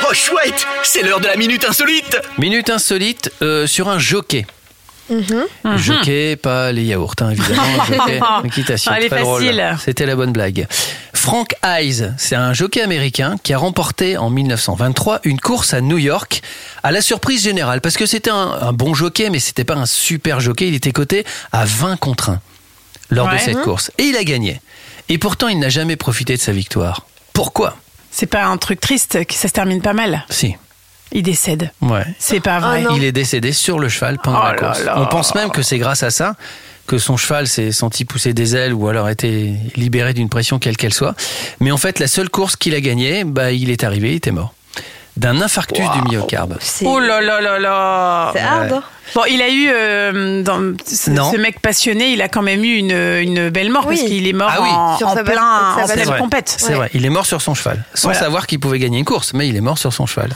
Oh 0.02 0.12
chouette, 0.12 0.66
c'est 0.82 1.02
l'heure 1.02 1.20
de 1.20 1.26
la 1.26 1.36
minute 1.36 1.64
insolite. 1.64 2.18
Minute 2.36 2.68
insolite 2.68 3.32
euh, 3.40 3.66
sur 3.66 3.88
un 3.88 3.98
jockey. 3.98 4.44
Mhm. 5.08 5.46
Jockey, 5.78 6.36
pas 6.36 6.70
les 6.70 6.84
yaourts, 6.84 7.14
hein, 7.22 7.30
évidemment. 7.30 7.62
Jockey, 7.86 8.20
équitation, 8.44 8.92
Elle 8.94 9.04
est 9.04 9.08
très 9.08 9.20
drôle. 9.22 9.40
facile. 9.42 9.76
C'était 9.82 10.04
la 10.04 10.16
bonne 10.16 10.32
blague. 10.32 10.66
Frank 11.14 11.54
Hayes, 11.62 12.12
c'est 12.18 12.36
un 12.36 12.52
jockey 12.52 12.82
américain 12.82 13.36
qui 13.42 13.54
a 13.54 13.58
remporté 13.58 14.18
en 14.18 14.28
1923 14.28 15.20
une 15.24 15.40
course 15.40 15.72
à 15.72 15.80
New 15.80 15.96
York 15.98 16.42
à 16.82 16.90
la 16.92 17.00
surprise 17.00 17.42
générale 17.42 17.80
parce 17.80 17.96
que 17.96 18.04
c'était 18.04 18.28
un, 18.30 18.58
un 18.60 18.74
bon 18.74 18.92
jockey, 18.92 19.30
mais 19.30 19.38
c'était 19.38 19.64
pas 19.64 19.76
un 19.76 19.86
super 19.86 20.40
jockey. 20.40 20.68
Il 20.68 20.74
était 20.74 20.92
coté 20.92 21.24
à 21.52 21.64
20 21.64 21.96
contre 21.96 22.28
1 22.30 22.40
lors 23.10 23.28
de 23.28 23.32
Ouais. 23.32 23.38
cette 23.38 23.56
Mhm. 23.56 23.62
course 23.64 23.90
et 23.96 24.02
il 24.02 24.16
a 24.16 24.24
gagné. 24.24 24.60
Et 25.08 25.18
pourtant, 25.18 25.48
il 25.48 25.58
n'a 25.58 25.68
jamais 25.68 25.96
profité 25.96 26.36
de 26.36 26.40
sa 26.40 26.52
victoire. 26.52 27.06
Pourquoi? 27.32 27.76
C'est 28.10 28.26
pas 28.26 28.44
un 28.44 28.56
truc 28.56 28.80
triste 28.80 29.24
que 29.26 29.34
ça 29.34 29.48
se 29.48 29.52
termine 29.52 29.80
pas 29.80 29.92
mal. 29.92 30.24
Si. 30.28 30.56
Il 31.12 31.22
décède. 31.22 31.70
Ouais. 31.80 32.04
C'est 32.18 32.40
pas 32.40 32.58
vrai. 32.58 32.84
Il 32.94 33.04
est 33.04 33.12
décédé 33.12 33.52
sur 33.52 33.78
le 33.78 33.88
cheval 33.88 34.18
pendant 34.22 34.40
Oh 34.42 34.46
la 34.48 34.54
course. 34.54 34.84
là. 34.84 35.00
On 35.00 35.06
pense 35.06 35.34
même 35.34 35.50
que 35.50 35.62
c'est 35.62 35.78
grâce 35.78 36.02
à 36.02 36.10
ça 36.10 36.34
que 36.86 36.98
son 36.98 37.16
cheval 37.18 37.46
s'est 37.46 37.70
senti 37.72 38.04
pousser 38.06 38.32
des 38.32 38.56
ailes 38.56 38.72
ou 38.72 38.88
alors 38.88 39.08
été 39.10 39.54
libéré 39.76 40.14
d'une 40.14 40.28
pression 40.30 40.58
quelle 40.58 40.76
qu'elle 40.76 40.94
soit. 40.94 41.14
Mais 41.60 41.70
en 41.70 41.76
fait, 41.76 41.98
la 41.98 42.06
seule 42.08 42.30
course 42.30 42.56
qu'il 42.56 42.74
a 42.74 42.80
gagnée, 42.80 43.24
bah, 43.24 43.52
il 43.52 43.68
est 43.70 43.84
arrivé, 43.84 44.10
il 44.12 44.16
était 44.16 44.30
mort. 44.32 44.54
D'un 45.18 45.40
infarctus 45.40 45.84
du 45.90 46.02
myocarde. 46.16 46.58
Oh 46.84 47.00
là 47.00 47.20
là 47.20 47.40
là 47.40 47.58
là 47.58 48.30
C'est 48.32 48.40
hard, 48.40 48.72
hein. 48.72 48.82
Bon, 49.14 49.22
il 49.28 49.42
a 49.42 49.48
eu, 49.50 49.68
euh, 49.72 50.42
dans, 50.44 50.60
ce, 50.86 51.10
Non. 51.10 51.32
ce 51.32 51.36
mec 51.38 51.60
passionné, 51.60 52.12
il 52.12 52.22
a 52.22 52.28
quand 52.28 52.42
même 52.42 52.62
eu 52.62 52.76
une, 52.76 52.92
une 52.92 53.48
belle 53.50 53.70
mort 53.72 53.86
Oui. 53.88 53.96
parce 53.96 54.06
qu'il 54.08 54.28
est 54.28 54.32
mort 54.32 54.50
Ah 54.52 54.60
oui. 54.62 54.68
en, 54.70 54.96
Sur 54.98 55.08
en 55.08 55.14
sa 55.16 55.24
plein, 55.24 55.76
en 55.82 55.86
pleine 55.88 56.18
compète. 56.18 56.54
C'est 56.58 56.74
vrai, 56.74 56.88
il 56.94 57.04
est 57.04 57.10
mort 57.10 57.26
sur 57.26 57.40
son 57.42 57.54
cheval, 57.54 57.82
sans 57.94 58.08
Voilà. 58.10 58.20
savoir 58.20 58.46
qu'il 58.46 58.60
pouvait 58.60 58.78
gagner 58.78 58.98
une 58.98 59.04
course, 59.04 59.32
mais 59.34 59.48
il 59.48 59.56
est 59.56 59.60
mort 59.60 59.78
sur 59.78 59.92
son 59.92 60.06
cheval. 60.06 60.30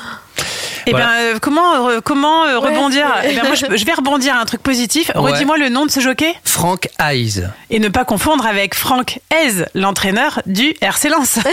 Eh 0.86 0.90
Voilà. 0.90 1.06
ben, 1.06 1.12
euh, 1.34 1.38
comment, 1.40 1.88
euh, 1.88 2.00
comment 2.04 2.44
euh, 2.44 2.58
Ouais, 2.60 2.68
rebondir? 2.70 3.06
Eh 3.24 3.34
ben, 3.34 3.42
moi, 3.46 3.54
je, 3.54 3.76
je 3.76 3.84
vais 3.84 3.92
rebondir 3.94 4.34
à 4.36 4.40
un 4.40 4.44
truc 4.44 4.62
positif. 4.62 5.10
Ouais. 5.14 5.32
Redis-moi 5.32 5.56
le 5.58 5.68
nom 5.68 5.86
de 5.86 5.90
ce 5.90 6.00
jockey 6.00 6.34
Frank 6.44 6.88
Hayes. 7.00 7.46
et 7.70 7.78
ne 7.78 7.88
pas 7.88 8.04
confondre 8.04 8.46
avec 8.46 8.74
Franck 8.74 9.20
Hez, 9.32 9.64
l'entraîneur 9.74 10.40
du 10.46 10.74
RC 10.80 11.08
Lens. 11.08 11.38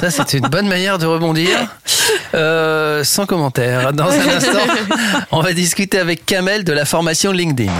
Ça, 0.10 0.24
c'est 0.26 0.38
une 0.38 0.48
bonne 0.48 0.68
manière 0.68 0.98
de 0.98 1.06
rebondir. 1.06 1.48
Euh, 2.34 3.04
sans 3.04 3.26
commentaire. 3.26 3.92
Dans 3.92 4.08
un 4.10 4.28
instant, 4.36 4.58
on 5.32 5.40
va 5.40 5.52
discuter 5.52 5.98
avec 5.98 6.24
Kamel 6.26 6.64
de 6.64 6.72
la 6.72 6.84
formation 6.84 7.32
LinkedIn. 7.32 7.72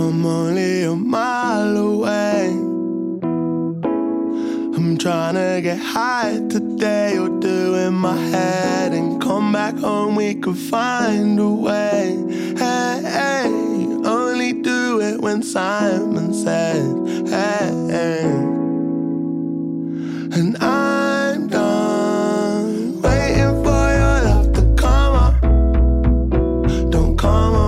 I'm 0.00 0.24
only 0.24 0.84
a 0.84 0.94
mile 0.94 1.47
trying 5.08 5.36
to 5.36 5.60
get 5.62 5.78
high 5.78 6.38
today 6.50 7.16
or 7.16 7.30
do 7.40 7.76
in 7.76 7.94
my 7.94 8.14
head 8.14 8.92
and 8.92 9.22
come 9.22 9.50
back 9.54 9.74
home. 9.78 10.14
We 10.16 10.34
could 10.34 10.58
find 10.58 11.40
a 11.40 11.48
way. 11.48 12.14
Hey, 12.58 13.00
hey, 13.02 13.46
only 14.04 14.52
do 14.52 15.00
it 15.00 15.18
when 15.22 15.42
Simon 15.42 16.34
says, 16.34 16.84
hey, 17.30 17.70
hey. 17.88 18.20
And 20.38 20.58
I'm 20.62 21.48
done 21.48 23.00
waiting 23.00 23.54
for 23.64 23.86
your 24.00 24.18
love 24.28 24.52
to 24.58 24.74
come 24.76 25.14
up. 25.26 25.40
Don't 26.92 27.16
come 27.16 27.54
on. 27.54 27.67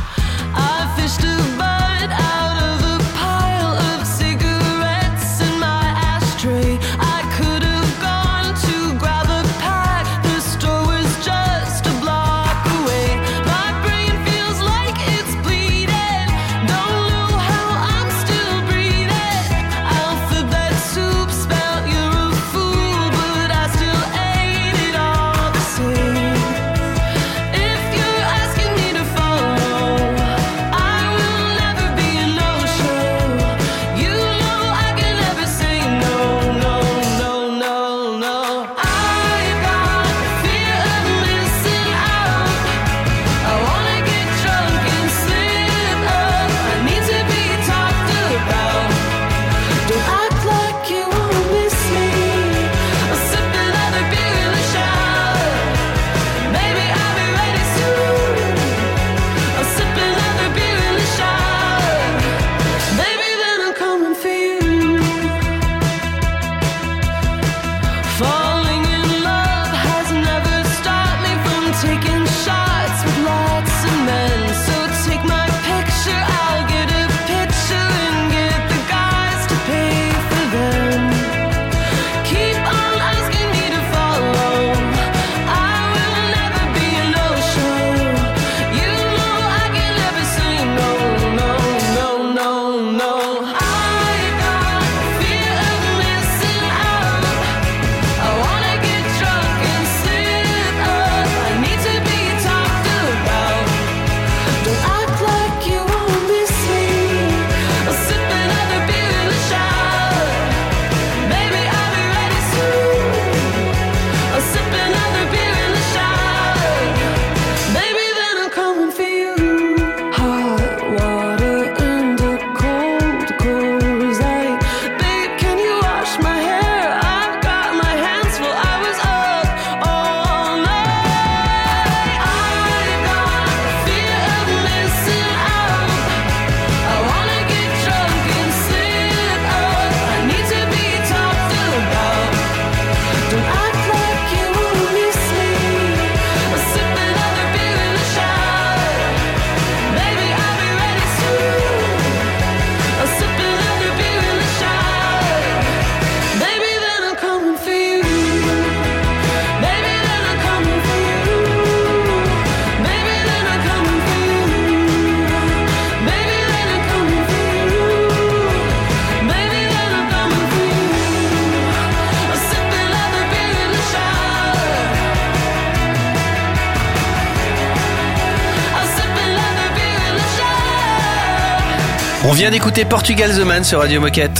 On 182.31 182.33
vient 182.33 182.49
d'écouter 182.49 182.85
Portugal 182.85 183.29
The 183.37 183.43
Man 183.43 183.61
sur 183.61 183.79
Radio 183.79 183.99
Moquette. 183.99 184.39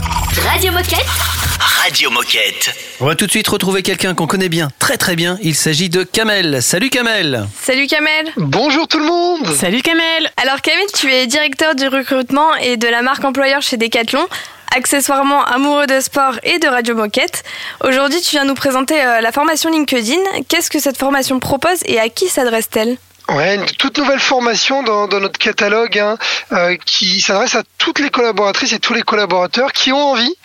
Radio 0.49 0.71
Moquette. 0.71 1.06
Radio 1.84 2.10
Moquette. 2.10 2.73
On 3.01 3.06
va 3.06 3.15
tout 3.15 3.25
de 3.25 3.32
suite 3.32 3.49
retrouver 3.49 3.84
quelqu'un 3.84 4.15
qu'on 4.15 4.27
connaît 4.27 4.47
bien, 4.47 4.69
très 4.80 4.95
très 4.95 5.17
bien. 5.17 5.38
Il 5.41 5.56
s'agit 5.56 5.89
de 5.89 6.04
Kamel. 6.04 6.62
Salut 6.62 6.89
Kamel. 6.89 7.49
Salut 7.62 7.88
Kamel 7.88 8.32
Bonjour 8.38 8.88
tout 8.88 8.97
le 8.97 9.04
monde 9.04 9.54
Salut 9.54 9.82
Kamel 9.82 10.32
Alors 10.41 10.62
Kamel, 10.62 10.86
tu 10.93 11.12
es 11.12 11.27
directeur 11.27 11.75
du 11.75 11.86
recrutement 11.89 12.56
et 12.56 12.77
de 12.77 12.88
la 12.88 13.01
marque 13.01 13.25
employeur 13.25 13.62
chez 13.62 13.75
Decathlon, 13.75 14.25
accessoirement 14.73 15.43
amoureux 15.43 15.86
de 15.86 15.99
sport 15.99 16.36
et 16.43 16.60
de 16.60 16.67
Radio 16.69 16.95
Moquette. 16.95 17.43
Aujourd'hui, 17.84 18.21
tu 18.21 18.30
viens 18.38 18.45
nous 18.45 18.56
présenter 18.56 19.04
euh, 19.04 19.19
la 19.19 19.34
formation 19.34 19.69
LinkedIn. 19.69 20.21
Qu'est-ce 20.47 20.69
que 20.69 20.80
cette 20.80 20.97
formation 20.97 21.41
propose 21.41 21.82
et 21.84 21.99
à 21.99 22.08
qui 22.08 22.30
s'adresse-t-elle? 22.30 22.95
Ouais, 23.34 23.56
une 23.56 23.65
toute 23.65 23.98
nouvelle 23.98 24.20
formation 24.20 24.84
dans, 24.84 25.08
notre 25.08 25.39
catalogue 25.39 25.98
hein, 25.98 26.17
euh, 26.52 26.76
qui 26.86 27.22
s'adresse 27.22 27.56
à 27.56 27.63
toutes 27.78 28.00
les 28.00 28.10
collaboratrices 28.10 28.74
et 28.74 28.80
tous 28.80 28.94
les 28.94 29.04
collaborateurs 29.04 29.72
qui 29.72 29.94
ont 29.94 30.12
envie 30.12 30.36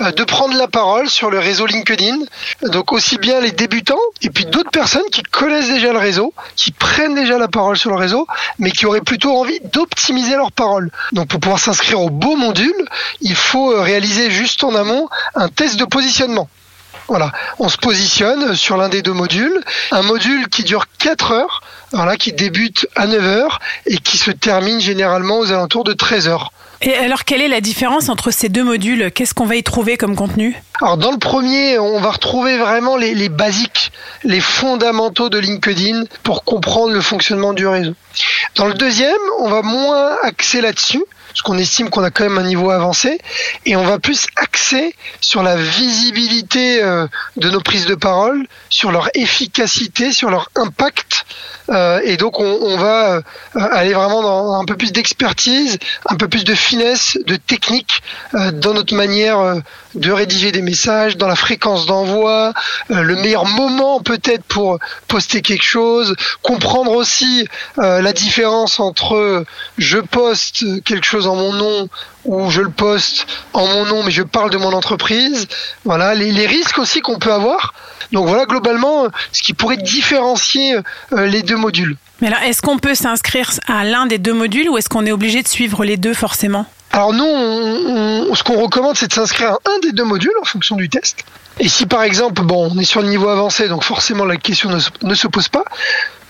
euh, 0.00 0.12
de 0.12 0.22
prendre 0.22 0.56
la 0.56 0.68
parole 0.68 1.10
sur 1.10 1.28
le 1.28 1.40
réseau 1.40 1.66
LinkedIn. 1.66 2.18
Donc 2.62 2.92
aussi 2.92 3.18
bien 3.18 3.40
les 3.40 3.50
débutants 3.50 3.98
et 4.22 4.30
puis 4.30 4.46
d'autres 4.46 4.70
personnes 4.70 5.08
qui 5.10 5.24
connaissent 5.24 5.70
déjà 5.70 5.92
le 5.92 5.98
réseau, 5.98 6.34
qui 6.54 6.70
prennent 6.70 7.16
déjà 7.16 7.36
la 7.36 7.48
parole 7.48 7.76
sur 7.76 7.90
le 7.90 7.96
réseau, 7.96 8.28
mais 8.60 8.70
qui 8.70 8.86
auraient 8.86 9.00
plutôt 9.00 9.36
envie 9.36 9.58
d'optimiser 9.72 10.36
leur 10.36 10.52
parole. 10.52 10.92
Donc 11.10 11.26
pour 11.26 11.40
pouvoir 11.40 11.58
s'inscrire 11.58 12.00
au 12.00 12.10
beau 12.10 12.36
module, 12.36 12.88
il 13.22 13.34
faut 13.34 13.72
euh, 13.72 13.80
réaliser 13.80 14.30
juste 14.30 14.62
en 14.62 14.76
amont 14.76 15.08
un 15.34 15.48
test 15.48 15.80
de 15.80 15.84
positionnement. 15.84 16.48
Voilà, 17.08 17.32
on 17.58 17.68
se 17.68 17.76
positionne 17.76 18.56
sur 18.56 18.76
l'un 18.76 18.88
des 18.88 19.02
deux 19.02 19.12
modules, 19.12 19.60
un 19.92 20.02
module 20.02 20.48
qui 20.48 20.64
dure 20.64 20.86
4 20.98 21.32
heures, 21.32 21.62
voilà, 21.92 22.16
qui 22.16 22.32
débute 22.32 22.88
à 22.96 23.06
9 23.06 23.24
heures 23.24 23.60
et 23.86 23.98
qui 23.98 24.16
se 24.18 24.32
termine 24.32 24.80
généralement 24.80 25.38
aux 25.38 25.52
alentours 25.52 25.84
de 25.84 25.92
13 25.92 26.26
heures. 26.28 26.52
Et 26.82 26.94
alors, 26.94 27.24
quelle 27.24 27.40
est 27.40 27.48
la 27.48 27.62
différence 27.62 28.10
entre 28.10 28.30
ces 28.30 28.48
deux 28.48 28.64
modules? 28.64 29.10
Qu'est-ce 29.10 29.32
qu'on 29.32 29.46
va 29.46 29.56
y 29.56 29.62
trouver 29.62 29.96
comme 29.96 30.14
contenu? 30.14 30.60
Alors 30.82 30.98
dans 30.98 31.10
le 31.10 31.16
premier, 31.18 31.78
on 31.78 32.00
va 32.00 32.10
retrouver 32.10 32.58
vraiment 32.58 32.96
les, 32.96 33.14
les 33.14 33.30
basiques, 33.30 33.92
les 34.24 34.40
fondamentaux 34.40 35.30
de 35.30 35.38
LinkedIn 35.38 36.04
pour 36.22 36.44
comprendre 36.44 36.92
le 36.92 37.00
fonctionnement 37.00 37.54
du 37.54 37.66
réseau. 37.66 37.94
Dans 38.56 38.66
le 38.66 38.74
deuxième, 38.74 39.12
on 39.38 39.48
va 39.48 39.62
moins 39.62 40.16
axer 40.22 40.60
là-dessus, 40.60 41.02
parce 41.36 41.42
qu'on 41.42 41.58
estime 41.58 41.90
qu'on 41.90 42.02
a 42.02 42.10
quand 42.10 42.24
même 42.24 42.38
un 42.38 42.44
niveau 42.44 42.70
avancé, 42.70 43.18
et 43.66 43.76
on 43.76 43.84
va 43.84 43.98
plus 43.98 44.26
axer 44.36 44.94
sur 45.20 45.42
la 45.42 45.54
visibilité 45.54 46.82
euh, 46.82 47.06
de 47.36 47.50
nos 47.50 47.60
prises 47.60 47.84
de 47.84 47.94
parole, 47.94 48.46
sur 48.70 48.90
leur 48.90 49.10
efficacité, 49.12 50.12
sur 50.12 50.30
leur 50.30 50.48
impact. 50.54 51.26
Euh, 51.70 52.00
et 52.04 52.16
donc 52.16 52.38
on, 52.38 52.76
va 52.76 53.16
euh, 53.16 53.22
aller 53.54 53.92
vraiment 53.92 54.22
dans 54.22 54.60
un 54.60 54.64
peu 54.64 54.76
plus 54.76 54.92
d'expertise, 54.92 55.78
un 56.08 56.16
peu 56.16 56.28
plus 56.28 56.44
de 56.44 56.54
finesse, 56.54 57.18
de 57.26 57.36
technique 57.36 58.02
euh, 58.34 58.52
dans 58.52 58.74
notre 58.74 58.94
manière 58.94 59.62
de 59.94 60.12
rédiger 60.12 60.52
des 60.52 60.62
messages, 60.62 61.16
dans 61.16 61.28
la 61.28 61.36
fréquence 61.36 61.86
d'envoi, 61.86 62.52
le 62.88 63.16
meilleur 63.16 63.46
moment 63.46 64.00
peut-être 64.00 64.44
pour 64.44 64.78
poster 65.08 65.42
quelque 65.42 65.64
chose, 65.64 66.14
comprendre 66.42 66.92
aussi 66.92 67.48
la 67.76 68.12
différence 68.12 68.78
entre 68.78 69.44
je 69.78 69.98
poste 69.98 70.82
quelque 70.84 71.06
chose 71.06 71.26
en 71.26 71.36
mon 71.36 71.52
nom 71.52 71.88
ou 72.26 72.50
je 72.50 72.60
le 72.60 72.70
poste 72.70 73.26
en 73.52 73.66
mon 73.66 73.84
nom 73.86 74.02
mais 74.02 74.10
je 74.10 74.22
parle 74.22 74.50
de 74.50 74.58
mon 74.58 74.72
entreprise. 74.72 75.46
Voilà, 75.84 76.14
les, 76.14 76.32
les 76.32 76.46
risques 76.46 76.78
aussi 76.78 77.00
qu'on 77.00 77.18
peut 77.18 77.32
avoir. 77.32 77.74
Donc 78.12 78.26
voilà 78.28 78.44
globalement 78.46 79.06
ce 79.32 79.42
qui 79.42 79.52
pourrait 79.52 79.78
différencier 79.78 80.76
euh, 81.12 81.26
les 81.26 81.42
deux 81.42 81.56
modules. 81.56 81.96
Mais 82.20 82.28
alors, 82.28 82.40
est-ce 82.44 82.62
qu'on 82.62 82.78
peut 82.78 82.94
s'inscrire 82.94 83.50
à 83.68 83.84
l'un 83.84 84.06
des 84.06 84.18
deux 84.18 84.32
modules 84.32 84.68
ou 84.70 84.78
est-ce 84.78 84.88
qu'on 84.88 85.04
est 85.04 85.12
obligé 85.12 85.42
de 85.42 85.48
suivre 85.48 85.84
les 85.84 85.96
deux 85.96 86.14
forcément? 86.14 86.64
Alors 86.92 87.12
nous, 87.12 87.24
on- 87.24 88.28
on- 88.30 88.34
ce 88.34 88.42
qu'on 88.42 88.58
recommande, 88.62 88.96
c'est 88.96 89.08
de 89.08 89.12
s'inscrire 89.12 89.50
à 89.50 89.58
un 89.70 89.78
des 89.82 89.92
deux 89.92 90.04
modules 90.04 90.32
en 90.40 90.44
fonction 90.44 90.76
du 90.76 90.88
test. 90.88 91.18
Et 91.60 91.68
si 91.68 91.84
par 91.86 92.02
exemple, 92.04 92.42
bon, 92.42 92.70
on 92.74 92.78
est 92.78 92.84
sur 92.84 93.02
le 93.02 93.08
niveau 93.08 93.28
avancé, 93.28 93.68
donc 93.68 93.82
forcément 93.82 94.24
la 94.24 94.36
question 94.36 94.70
ne, 94.70 94.78
ne 95.02 95.14
se 95.14 95.26
pose 95.26 95.48
pas. 95.48 95.64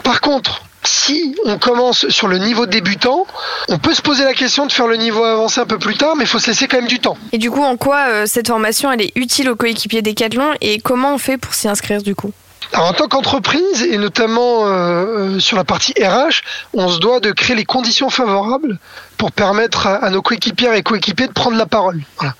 Par 0.02 0.20
contre, 0.20 0.62
si 0.86 1.34
on 1.44 1.58
commence 1.58 2.08
sur 2.08 2.28
le 2.28 2.38
niveau 2.38 2.66
débutant, 2.66 3.26
on 3.68 3.78
peut 3.78 3.94
se 3.94 4.02
poser 4.02 4.24
la 4.24 4.34
question 4.34 4.66
de 4.66 4.72
faire 4.72 4.86
le 4.86 4.96
niveau 4.96 5.24
avancé 5.24 5.60
un 5.60 5.66
peu 5.66 5.78
plus 5.78 5.96
tard, 5.96 6.16
mais 6.16 6.24
il 6.24 6.28
faut 6.28 6.38
se 6.38 6.48
laisser 6.48 6.68
quand 6.68 6.78
même 6.78 6.88
du 6.88 6.98
temps. 6.98 7.16
Et 7.32 7.38
du 7.38 7.50
coup, 7.50 7.62
en 7.62 7.76
quoi 7.76 8.06
euh, 8.08 8.26
cette 8.26 8.48
formation 8.48 8.90
elle 8.90 9.02
est 9.02 9.12
utile 9.16 9.50
aux 9.50 9.56
coéquipiers 9.56 10.02
Decathlon 10.02 10.52
et 10.60 10.78
comment 10.78 11.14
on 11.14 11.18
fait 11.18 11.38
pour 11.38 11.54
s'y 11.54 11.68
inscrire 11.68 12.02
du 12.02 12.14
coup? 12.14 12.32
En 12.74 12.92
tant 12.92 13.08
qu'entreprise, 13.08 13.82
et 13.82 13.96
notamment 13.96 14.66
euh, 14.66 14.70
euh, 14.70 15.40
sur 15.40 15.56
la 15.56 15.64
partie 15.64 15.92
RH, 15.92 16.42
on 16.74 16.88
se 16.88 16.98
doit 16.98 17.20
de 17.20 17.32
créer 17.32 17.56
les 17.56 17.64
conditions 17.64 18.10
favorables 18.10 18.78
pour 19.16 19.32
permettre 19.32 19.86
à, 19.86 19.96
à 19.96 20.10
nos 20.10 20.20
coéquipières 20.20 20.74
et 20.74 20.82
coéquipiers 20.82 21.28
de 21.28 21.32
prendre 21.32 21.56
la 21.56 21.66
parole. 21.66 22.02
Voilà. 22.18 22.34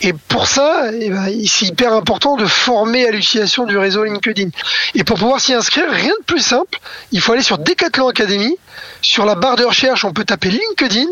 Et 0.00 0.12
pour 0.12 0.46
ça, 0.46 0.90
eh 0.92 1.10
ben, 1.10 1.26
c'est 1.46 1.66
hyper 1.66 1.92
important 1.92 2.36
de 2.36 2.46
former 2.46 3.06
à 3.06 3.10
l'utilisation 3.10 3.64
du 3.64 3.76
réseau 3.78 4.04
LinkedIn. 4.04 4.50
Et 4.94 5.04
pour 5.04 5.18
pouvoir 5.18 5.40
s'y 5.40 5.54
inscrire, 5.54 5.90
rien 5.90 6.12
de 6.20 6.24
plus 6.24 6.40
simple, 6.40 6.78
il 7.12 7.20
faut 7.20 7.32
aller 7.32 7.42
sur 7.42 7.58
Decathlon 7.58 8.08
Academy. 8.08 8.56
Sur 9.02 9.24
la 9.24 9.34
barre 9.34 9.56
de 9.56 9.64
recherche, 9.64 10.04
on 10.04 10.12
peut 10.12 10.24
taper 10.24 10.50
LinkedIn, 10.50 11.08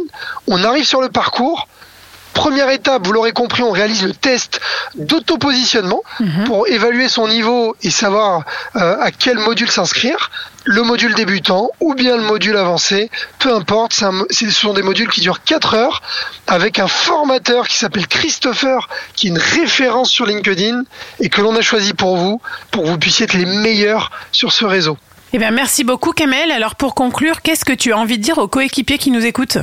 on 0.47 0.63
arrive 0.63 0.85
sur 0.85 1.01
le 1.01 1.09
parcours, 1.09 1.69
Première 2.35 2.71
étape, 2.71 3.07
vous 3.07 3.13
l'aurez 3.13 3.33
compris, 3.33 3.63
on 3.63 3.71
réalise 3.71 4.05
le 4.05 4.13
test 4.13 4.61
d'autopositionnement 4.95 6.03
pour 6.47 6.69
évaluer 6.69 7.09
son 7.09 7.29
niveau 7.29 7.77
et 7.83 7.91
savoir 7.91 8.45
euh, 8.77 8.97
à 9.01 9.11
quel 9.11 9.39
module 9.39 9.71
s'inscrire. 9.71 10.31
Le 10.65 10.83
module 10.83 11.15
débutant 11.15 11.71
ou 11.81 11.95
bien 11.95 12.17
le 12.17 12.23
module 12.23 12.57
avancé, 12.57 13.11
peu 13.39 13.55
importe, 13.55 14.03
un 14.03 14.25
ce 14.31 14.51
sont 14.51 14.75
des 14.75 14.83
modules 14.83 15.09
qui 15.09 15.21
durent 15.21 15.43
4 15.43 15.75
heures 15.75 16.03
avec 16.47 16.79
un 16.79 16.89
formateur 16.89 17.67
qui 17.67 17.79
s'appelle 17.79 18.07
Christopher, 18.07 18.89
qui 19.15 19.27
est 19.27 19.31
une 19.31 19.39
référence 19.39 20.11
sur 20.11 20.27
LinkedIn 20.27 20.83
et 21.21 21.29
que 21.29 21.41
l'on 21.41 21.57
a 21.57 21.63
choisi 21.63 21.95
pour 21.95 22.17
vous, 22.17 22.41
pour 22.71 22.85
que 22.85 22.89
vous 22.89 22.99
puissiez 22.99 23.25
être 23.25 23.35
les 23.35 23.47
meilleurs 23.47 24.11
sur 24.31 24.53
ce 24.53 24.65
réseau. 24.65 24.99
Eh 25.33 25.39
bien, 25.39 25.51
merci 25.51 25.85
beaucoup 25.85 26.13
Kamel. 26.13 26.51
Alors, 26.51 26.75
pour 26.75 26.95
conclure, 26.95 27.43
qu'est-ce 27.43 27.65
que 27.65 27.73
tu 27.73 27.93
as 27.93 27.99
envie 27.99 28.19
de 28.19 28.23
dire 28.23 28.39
aux 28.39 28.49
coéquipiers 28.49 28.99
qui 28.99 29.11
nous 29.11 29.25
écoutent? 29.25 29.59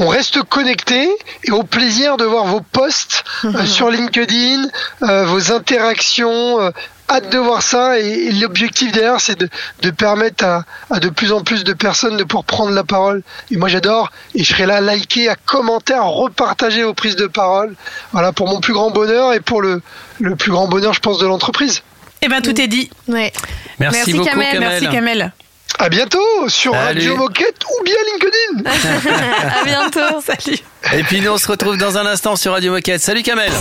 On 0.00 0.08
reste 0.08 0.42
connecté 0.42 1.08
et 1.44 1.50
au 1.52 1.62
plaisir 1.62 2.16
de 2.16 2.24
voir 2.24 2.46
vos 2.46 2.60
posts 2.60 3.22
euh, 3.44 3.64
sur 3.76 3.90
LinkedIn, 3.90 4.68
euh, 5.02 5.24
vos 5.26 5.52
interactions. 5.52 6.60
euh, 6.60 6.70
hâte 7.12 7.28
de 7.32 7.38
voir 7.38 7.60
ça 7.60 7.98
et, 7.98 8.06
et 8.28 8.30
l'objectif 8.32 8.92
derrière 8.92 9.20
c'est 9.20 9.36
de, 9.36 9.48
de 9.82 9.90
permettre 9.90 10.44
à, 10.44 10.64
à 10.90 11.00
de 11.00 11.08
plus 11.08 11.32
en 11.32 11.40
plus 11.42 11.64
de 11.64 11.72
personnes 11.72 12.16
de 12.16 12.22
pouvoir 12.22 12.44
prendre 12.44 12.70
la 12.70 12.84
parole. 12.84 13.22
Et 13.50 13.56
moi 13.56 13.68
j'adore 13.68 14.12
et 14.36 14.44
je 14.44 14.48
serai 14.54 14.64
là 14.64 14.76
à 14.76 14.80
liker, 14.80 15.28
à 15.28 15.34
commenter, 15.34 15.92
à 15.94 16.02
repartager 16.02 16.84
vos 16.84 16.94
prises 16.94 17.16
de 17.16 17.26
parole. 17.26 17.74
Voilà 18.12 18.30
pour 18.32 18.46
mon 18.46 18.60
plus 18.60 18.72
grand 18.74 18.92
bonheur 18.92 19.32
et 19.32 19.40
pour 19.40 19.60
le, 19.60 19.82
le 20.20 20.36
plus 20.36 20.52
grand 20.52 20.68
bonheur 20.68 20.92
je 20.94 21.00
pense 21.00 21.18
de 21.18 21.26
l'entreprise. 21.26 21.82
Eh 22.22 22.28
bien, 22.28 22.40
tout 22.42 22.60
est 22.60 22.68
dit. 22.68 22.90
Ouais. 23.08 23.32
Merci, 23.80 23.96
Merci, 23.96 24.12
beaucoup 24.12 24.28
Kamel. 24.28 24.52
Kamel. 24.52 24.68
Merci 24.68 24.88
Kamel. 24.88 25.32
À 25.78 25.88
bientôt 25.88 26.48
sur 26.48 26.72
Salut. 26.72 27.00
Radio 27.00 27.16
Moquette 27.16 27.56
ou 27.64 27.84
bien 27.84 27.94
LinkedIn. 28.12 28.70
à 29.60 29.64
bientôt. 29.64 30.20
Salut. 30.20 30.58
Et 30.92 31.02
puis 31.04 31.20
nous 31.20 31.30
on 31.30 31.38
se 31.38 31.48
retrouve 31.48 31.76
dans 31.78 31.96
un 31.96 32.06
instant 32.06 32.36
sur 32.36 32.52
Radio 32.52 32.72
Moquette. 32.72 33.00
Salut 33.00 33.22
Kamel. 33.22 33.52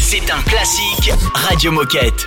C'est 0.00 0.30
un 0.30 0.42
classique 0.42 1.12
Radio 1.34 1.70
Moquette. 1.72 2.26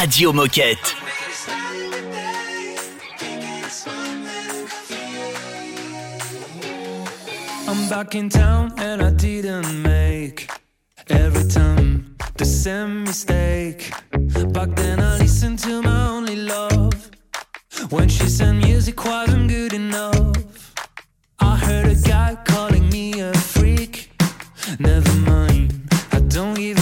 Radio 0.00 0.32
Moquette. 0.32 0.94
I'm 7.68 7.88
back 7.90 8.14
in 8.14 8.30
town 8.30 8.72
and 8.78 9.02
I 9.02 9.10
didn't 9.10 9.82
make 9.82 10.50
every 11.10 11.46
time 11.50 12.16
the 12.38 12.46
same 12.46 13.04
mistake. 13.04 13.92
Back 14.54 14.74
then 14.74 15.00
I 15.00 15.18
listened 15.18 15.58
to 15.66 15.82
my 15.82 16.08
only 16.08 16.36
love. 16.36 17.10
When 17.90 18.08
she 18.08 18.26
said 18.30 18.52
music 18.52 19.04
wasn't 19.04 19.48
good 19.50 19.74
enough, 19.74 20.74
I 21.40 21.58
heard 21.58 21.88
a 21.90 21.94
guy 21.94 22.38
calling 22.46 22.88
me 22.88 23.20
a 23.20 23.34
freak. 23.34 24.10
Never 24.78 25.14
mind, 25.30 25.74
I 26.12 26.20
don't 26.20 26.58
even. 26.58 26.79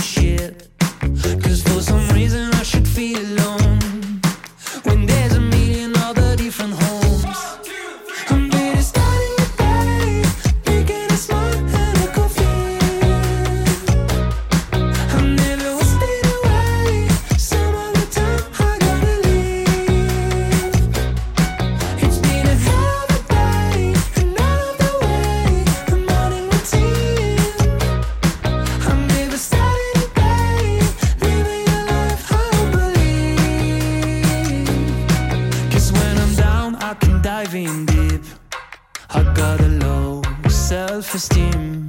self-esteem 40.69 41.88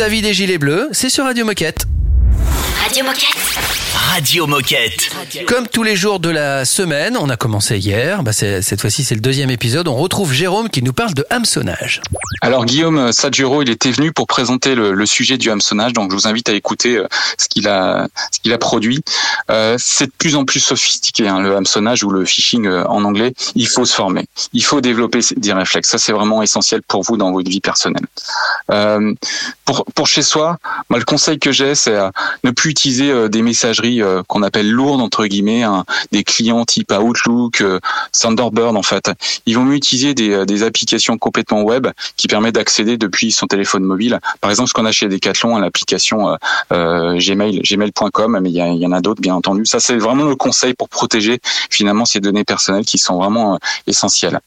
la 0.00 0.08
vie 0.08 0.22
des 0.22 0.32
Gilets 0.32 0.56
Bleus, 0.56 0.88
c'est 0.92 1.10
sur 1.10 1.24
Radio 1.24 1.44
Moquette. 1.44 1.84
Radio 2.82 3.04
Moquette. 3.04 3.36
Radio 3.92 4.46
Moquette. 4.46 5.10
Comme 5.46 5.68
tous 5.68 5.82
les 5.82 5.94
jours 5.94 6.20
de 6.20 6.30
la 6.30 6.64
semaine, 6.64 7.18
on 7.18 7.28
a 7.28 7.36
commencé 7.36 7.76
hier, 7.76 8.22
bah, 8.22 8.32
cette 8.32 8.80
fois-ci 8.80 9.04
c'est 9.04 9.14
le 9.14 9.20
deuxième 9.20 9.50
épisode, 9.50 9.88
on 9.88 9.96
retrouve 9.96 10.32
Jérôme 10.32 10.70
qui 10.70 10.82
nous 10.82 10.94
parle 10.94 11.12
de 11.12 11.26
hameçonnage. 11.28 12.00
Alors 12.42 12.64
Guillaume 12.64 13.12
Sadjuro, 13.12 13.62
il 13.62 13.68
était 13.68 13.90
venu 13.90 14.12
pour 14.12 14.26
présenter 14.26 14.74
le, 14.74 14.92
le 14.92 15.06
sujet 15.06 15.36
du 15.36 15.50
hameçonnage, 15.50 15.92
donc 15.92 16.10
je 16.10 16.16
vous 16.16 16.26
invite 16.26 16.48
à 16.48 16.54
écouter 16.54 16.96
euh, 16.96 17.06
ce 17.36 17.48
qu'il 17.48 17.68
a 17.68 18.08
ce 18.30 18.50
a 18.50 18.58
produit. 18.58 19.02
Euh, 19.50 19.76
c'est 19.78 20.06
de 20.06 20.12
plus 20.16 20.36
en 20.36 20.44
plus 20.44 20.60
sophistiqué 20.60 21.28
hein, 21.28 21.40
le 21.40 21.54
hameçonnage 21.54 22.02
ou 22.02 22.10
le 22.10 22.24
phishing 22.24 22.66
euh, 22.66 22.84
en 22.86 23.04
anglais. 23.04 23.34
Il 23.54 23.68
faut 23.68 23.84
se 23.84 23.94
former, 23.94 24.26
il 24.54 24.64
faut 24.64 24.80
développer 24.80 25.20
des 25.36 25.52
réflexes. 25.52 25.90
Ça 25.90 25.98
c'est 25.98 26.12
vraiment 26.12 26.42
essentiel 26.42 26.80
pour 26.82 27.02
vous 27.02 27.18
dans 27.18 27.30
votre 27.30 27.50
vie 27.50 27.60
personnelle. 27.60 28.06
Euh, 28.70 29.12
pour 29.66 29.84
pour 29.94 30.06
chez 30.06 30.22
soi, 30.22 30.56
moi 30.88 30.98
le 30.98 31.04
conseil 31.04 31.38
que 31.38 31.52
j'ai 31.52 31.74
c'est 31.74 31.94
euh, 31.94 32.08
ne 32.44 32.52
plus 32.52 32.70
utiliser 32.70 33.28
des 33.28 33.42
messageries 33.42 34.00
qu'on 34.28 34.42
appelle 34.42 34.70
lourdes 34.70 35.00
entre 35.00 35.26
guillemets, 35.26 35.62
hein, 35.62 35.84
des 36.10 36.24
clients 36.24 36.64
type 36.64 36.92
Outlook, 36.92 37.62
Thunderbird 38.12 38.76
en 38.76 38.82
fait. 38.82 39.10
Ils 39.44 39.56
vont 39.56 39.70
utiliser 39.72 40.14
des, 40.14 40.46
des 40.46 40.62
applications 40.62 41.18
complètement 41.18 41.62
web 41.62 41.88
qui 42.16 42.28
d'accéder 42.48 42.96
depuis 42.96 43.32
son 43.32 43.46
téléphone 43.46 43.84
mobile. 43.84 44.18
Par 44.40 44.50
exemple, 44.50 44.68
ce 44.68 44.74
qu'on 44.74 44.86
a 44.86 44.92
chez 44.92 45.08
Decathlon, 45.08 45.56
hein, 45.56 45.60
l'application 45.60 46.30
euh, 46.30 46.36
euh, 46.72 47.18
Gmail, 47.18 47.60
gmail.com, 47.60 48.38
mais 48.40 48.50
il 48.50 48.56
y, 48.56 48.86
en 48.86 48.92
a 48.92 49.00
d'autres, 49.00 49.20
bien 49.20 49.34
entendu. 49.34 49.66
Ça, 49.66 49.80
c'est 49.80 49.96
vraiment 49.96 50.24
le 50.24 50.36
conseil 50.36 50.74
pour 50.74 50.88
protéger 50.88 51.40
finalement 51.70 52.06
ces 52.06 52.20
données 52.20 52.44
personnelles 52.44 52.84
qui 52.86 52.98
sont 52.98 53.18
vraiment 53.18 53.54
euh, 53.54 53.58
essentielles. 53.86 54.40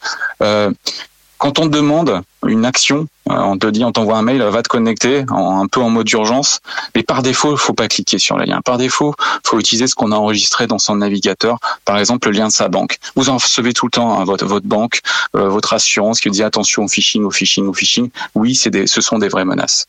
Quand 1.38 1.60
on 1.60 1.66
demande 1.66 2.22
une 2.48 2.64
action, 2.64 3.08
on 3.26 3.58
te 3.58 3.68
dit, 3.68 3.84
on 3.86 3.92
t'envoie 3.92 4.18
un 4.18 4.22
mail, 4.22 4.42
va 4.42 4.62
te 4.62 4.68
connecter, 4.68 5.26
un 5.30 5.68
peu 5.68 5.80
en 5.80 5.90
mode 5.90 6.10
urgence, 6.12 6.60
mais 6.96 7.04
par 7.04 7.22
défaut, 7.22 7.54
il 7.54 7.58
faut 7.58 7.74
pas 7.74 7.88
cliquer 7.88 8.20
sur 8.20 8.38
le 8.38 8.46
lien. 8.46 8.62
Par 8.62 8.78
défaut, 8.78 9.16
faut 9.46 9.60
utiliser 9.60 9.88
ce 9.88 9.96
qu'on 9.96 10.12
a 10.12 10.16
enregistré 10.16 10.68
dans 10.68 10.80
son 10.80 10.96
navigateur, 10.96 11.58
par 11.86 11.98
exemple 11.98 12.28
le 12.30 12.38
lien 12.38 12.48
de 12.48 12.52
sa 12.54 12.68
banque. 12.68 12.98
Vous 13.16 13.30
en 13.30 13.38
recevez 13.38 13.74
tout 13.74 13.86
le 13.86 13.92
temps 13.92 14.20
hein, 14.20 14.26
votre 14.26 14.46
votre 14.46 14.68
banque, 14.68 15.02
euh, 15.36 15.50
votre 15.50 15.74
assurance 15.74 16.20
qui 16.20 16.30
dit 16.30 16.44
attention 16.44 16.84
au 16.84 16.88
phishing, 16.88 17.24
au 17.24 17.32
phishing, 17.32 17.68
au 17.68 17.74
phishing. 17.74 18.10
Oui, 18.36 18.56
c'est 18.56 18.70
des, 18.70 18.88
ce 18.88 19.02
sont 19.02 19.20
des 19.20 19.30
vraies 19.30 19.46
menaces. 19.46 19.88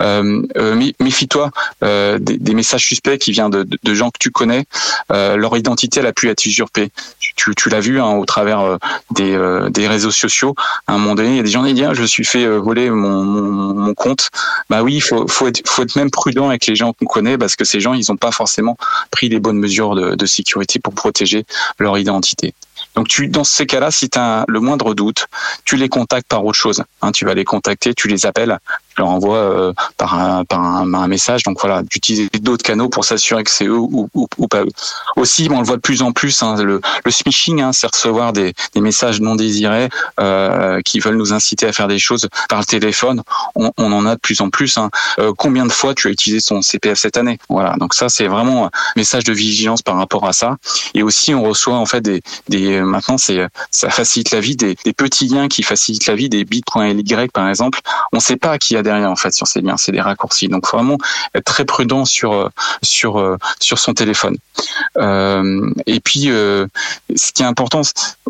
Euh, 0.00 0.42
euh, 0.56 0.74
mé- 0.74 0.94
méfie-toi 1.00 1.50
euh, 1.82 2.18
des, 2.18 2.38
des 2.38 2.54
messages 2.54 2.86
suspects 2.86 3.18
qui 3.18 3.32
viennent 3.32 3.50
de, 3.50 3.66
de, 3.82 3.94
gens 3.94 4.10
que 4.10 4.18
tu 4.18 4.30
connais. 4.30 4.66
Euh, 5.12 5.36
leur 5.36 5.56
identité, 5.56 6.00
elle 6.00 6.06
a 6.06 6.12
pu 6.12 6.28
être 6.28 6.44
usurpée. 6.46 6.90
Tu, 7.20 7.34
tu, 7.36 7.54
tu 7.54 7.68
l'as 7.68 7.80
vu 7.80 8.00
hein, 8.00 8.12
au 8.12 8.24
travers 8.24 8.78
des, 9.10 9.38
des 9.70 9.86
réseaux 9.86 10.10
sociaux. 10.10 10.54
Un 10.88 10.98
moment 10.98 11.14
donné, 11.14 11.30
il 11.30 11.36
y 11.36 11.40
a 11.40 11.42
des 11.42 11.50
gens 11.50 11.64
qui 11.64 11.74
disent 11.74 11.86
ah, 11.90 11.94
je 11.94 12.04
suis 12.04 12.24
fait 12.24 12.46
voler 12.56 12.90
mon, 12.90 13.94
compte. 13.94 14.30
Bah 14.70 14.82
oui, 14.82 14.94
il 14.94 15.00
faut, 15.00 15.26
faut, 15.28 15.46
être, 15.46 15.96
même 15.96 16.10
prudent 16.10 16.48
avec 16.48 16.66
les 16.66 16.74
gens 16.74 16.92
qu'on 16.92 17.06
connaît 17.06 17.38
parce 17.38 17.56
que 17.56 17.64
ces 17.64 17.80
gens, 17.80 17.94
ils 17.94 18.04
n'ont 18.08 18.16
pas 18.16 18.32
forcément 18.32 18.76
pris 19.10 19.28
les 19.28 19.40
bonnes 19.40 19.58
mesures 19.58 19.94
de, 19.94 20.14
de 20.14 20.26
sécurité 20.26 20.78
pour 20.78 20.94
protéger 20.94 21.44
leur 21.78 21.96
identité. 21.98 22.54
Donc 22.94 23.08
tu, 23.08 23.28
dans 23.28 23.44
ces 23.44 23.66
cas-là, 23.66 23.90
si 23.90 24.08
tu 24.08 24.18
as 24.18 24.44
le 24.48 24.60
moindre 24.60 24.94
doute, 24.94 25.26
tu 25.64 25.76
les 25.76 25.88
contactes 25.88 26.28
par 26.28 26.44
autre 26.44 26.58
chose. 26.58 26.82
Hein, 27.02 27.12
tu 27.12 27.24
vas 27.24 27.34
les 27.34 27.44
contacter, 27.44 27.94
tu 27.94 28.08
les 28.08 28.26
appelles, 28.26 28.58
tu 28.94 29.00
leur 29.00 29.10
envoies 29.10 29.36
euh, 29.36 29.72
par, 29.96 30.14
un, 30.18 30.44
par, 30.44 30.60
un, 30.60 30.92
un 30.94 31.08
message. 31.08 31.42
Donc 31.42 31.58
voilà, 31.60 31.82
d'utiliser 31.82 32.28
d'autres 32.40 32.64
canaux 32.64 32.88
pour 32.88 33.04
s'assurer 33.04 33.44
que 33.44 33.50
c'est 33.50 33.66
eux 33.66 33.78
ou, 33.78 34.08
ou, 34.14 34.28
ou 34.38 34.48
pas 34.48 34.62
eux. 34.62 34.70
Aussi, 35.16 35.48
on 35.50 35.60
le 35.60 35.66
voit 35.66 35.76
de 35.76 35.80
plus 35.80 36.02
en 36.02 36.12
plus, 36.12 36.42
hein, 36.42 36.56
le, 36.62 36.80
le 37.04 37.10
smishing, 37.10 37.60
hein, 37.60 37.72
c'est 37.72 37.86
recevoir 37.86 38.32
des, 38.32 38.54
des 38.74 38.80
messages 38.80 39.20
non 39.20 39.34
désirés 39.34 39.88
euh, 40.20 40.80
qui 40.84 41.00
veulent 41.00 41.16
nous 41.16 41.32
inciter 41.32 41.66
à 41.66 41.72
faire 41.72 41.88
des 41.88 41.98
choses 41.98 42.28
par 42.48 42.58
le 42.58 42.64
téléphone. 42.64 43.22
On, 43.54 43.72
on 43.78 43.92
en 43.92 44.06
a 44.06 44.14
de 44.14 44.20
plus 44.20 44.40
en 44.40 44.50
plus. 44.50 44.76
Hein. 44.78 44.90
Euh, 45.18 45.32
combien 45.36 45.66
de 45.66 45.72
fois 45.72 45.94
tu 45.94 46.08
as 46.08 46.10
utilisé 46.10 46.40
son 46.40 46.62
CPF 46.62 46.98
cette 46.98 47.16
année? 47.16 47.38
Voilà, 47.48 47.76
donc 47.78 47.94
ça 47.94 48.08
c'est 48.08 48.26
vraiment 48.26 48.66
un 48.66 48.70
message 48.96 49.24
de 49.24 49.32
vigilance 49.32 49.82
par 49.82 49.96
rapport 49.96 50.26
à 50.26 50.32
ça. 50.32 50.56
Et 50.94 51.02
aussi, 51.02 51.34
on 51.34 51.42
reçoit 51.42 51.76
en 51.76 51.86
fait 51.86 52.00
des, 52.00 52.22
des 52.48 52.80
maintenant 52.80 53.18
c'est 53.18 53.46
ça 53.70 53.90
facilite 53.90 54.30
la 54.30 54.40
vie 54.40 54.56
des, 54.56 54.76
des 54.84 54.92
petits 54.92 55.28
liens 55.28 55.48
qui 55.48 55.62
facilitent 55.62 56.06
la 56.06 56.14
vie 56.14 56.28
des 56.28 56.44
bit.ly 56.44 57.28
par 57.32 57.48
exemple. 57.48 57.80
On 58.12 58.16
ne 58.16 58.22
sait 58.22 58.36
pas 58.36 58.58
qui 58.58 58.74
il 58.74 58.76
y 58.76 58.80
a 58.80 58.82
derrière 58.84 59.10
en 59.10 59.16
fait 59.16 59.32
sur 59.32 59.46
ces 59.46 59.60
liens, 59.60 59.76
c'est 59.76 59.92
des 59.92 60.00
raccourcis. 60.00 60.48
Donc 60.48 60.66
faut 60.66 60.76
vraiment 60.76 60.98
être 61.34 61.44
très 61.44 61.64
prudent 61.64 62.04
sur 62.04 62.50
sur 62.82 63.36
sur 63.60 63.78
son 63.78 63.94
téléphone. 63.94 64.36
Euh, 64.98 65.70
et 65.86 66.00
puis 66.00 66.30
euh, 66.30 66.66
ce 67.16 67.32
qui 67.32 67.42
est 67.42 67.46
important, 67.46 67.82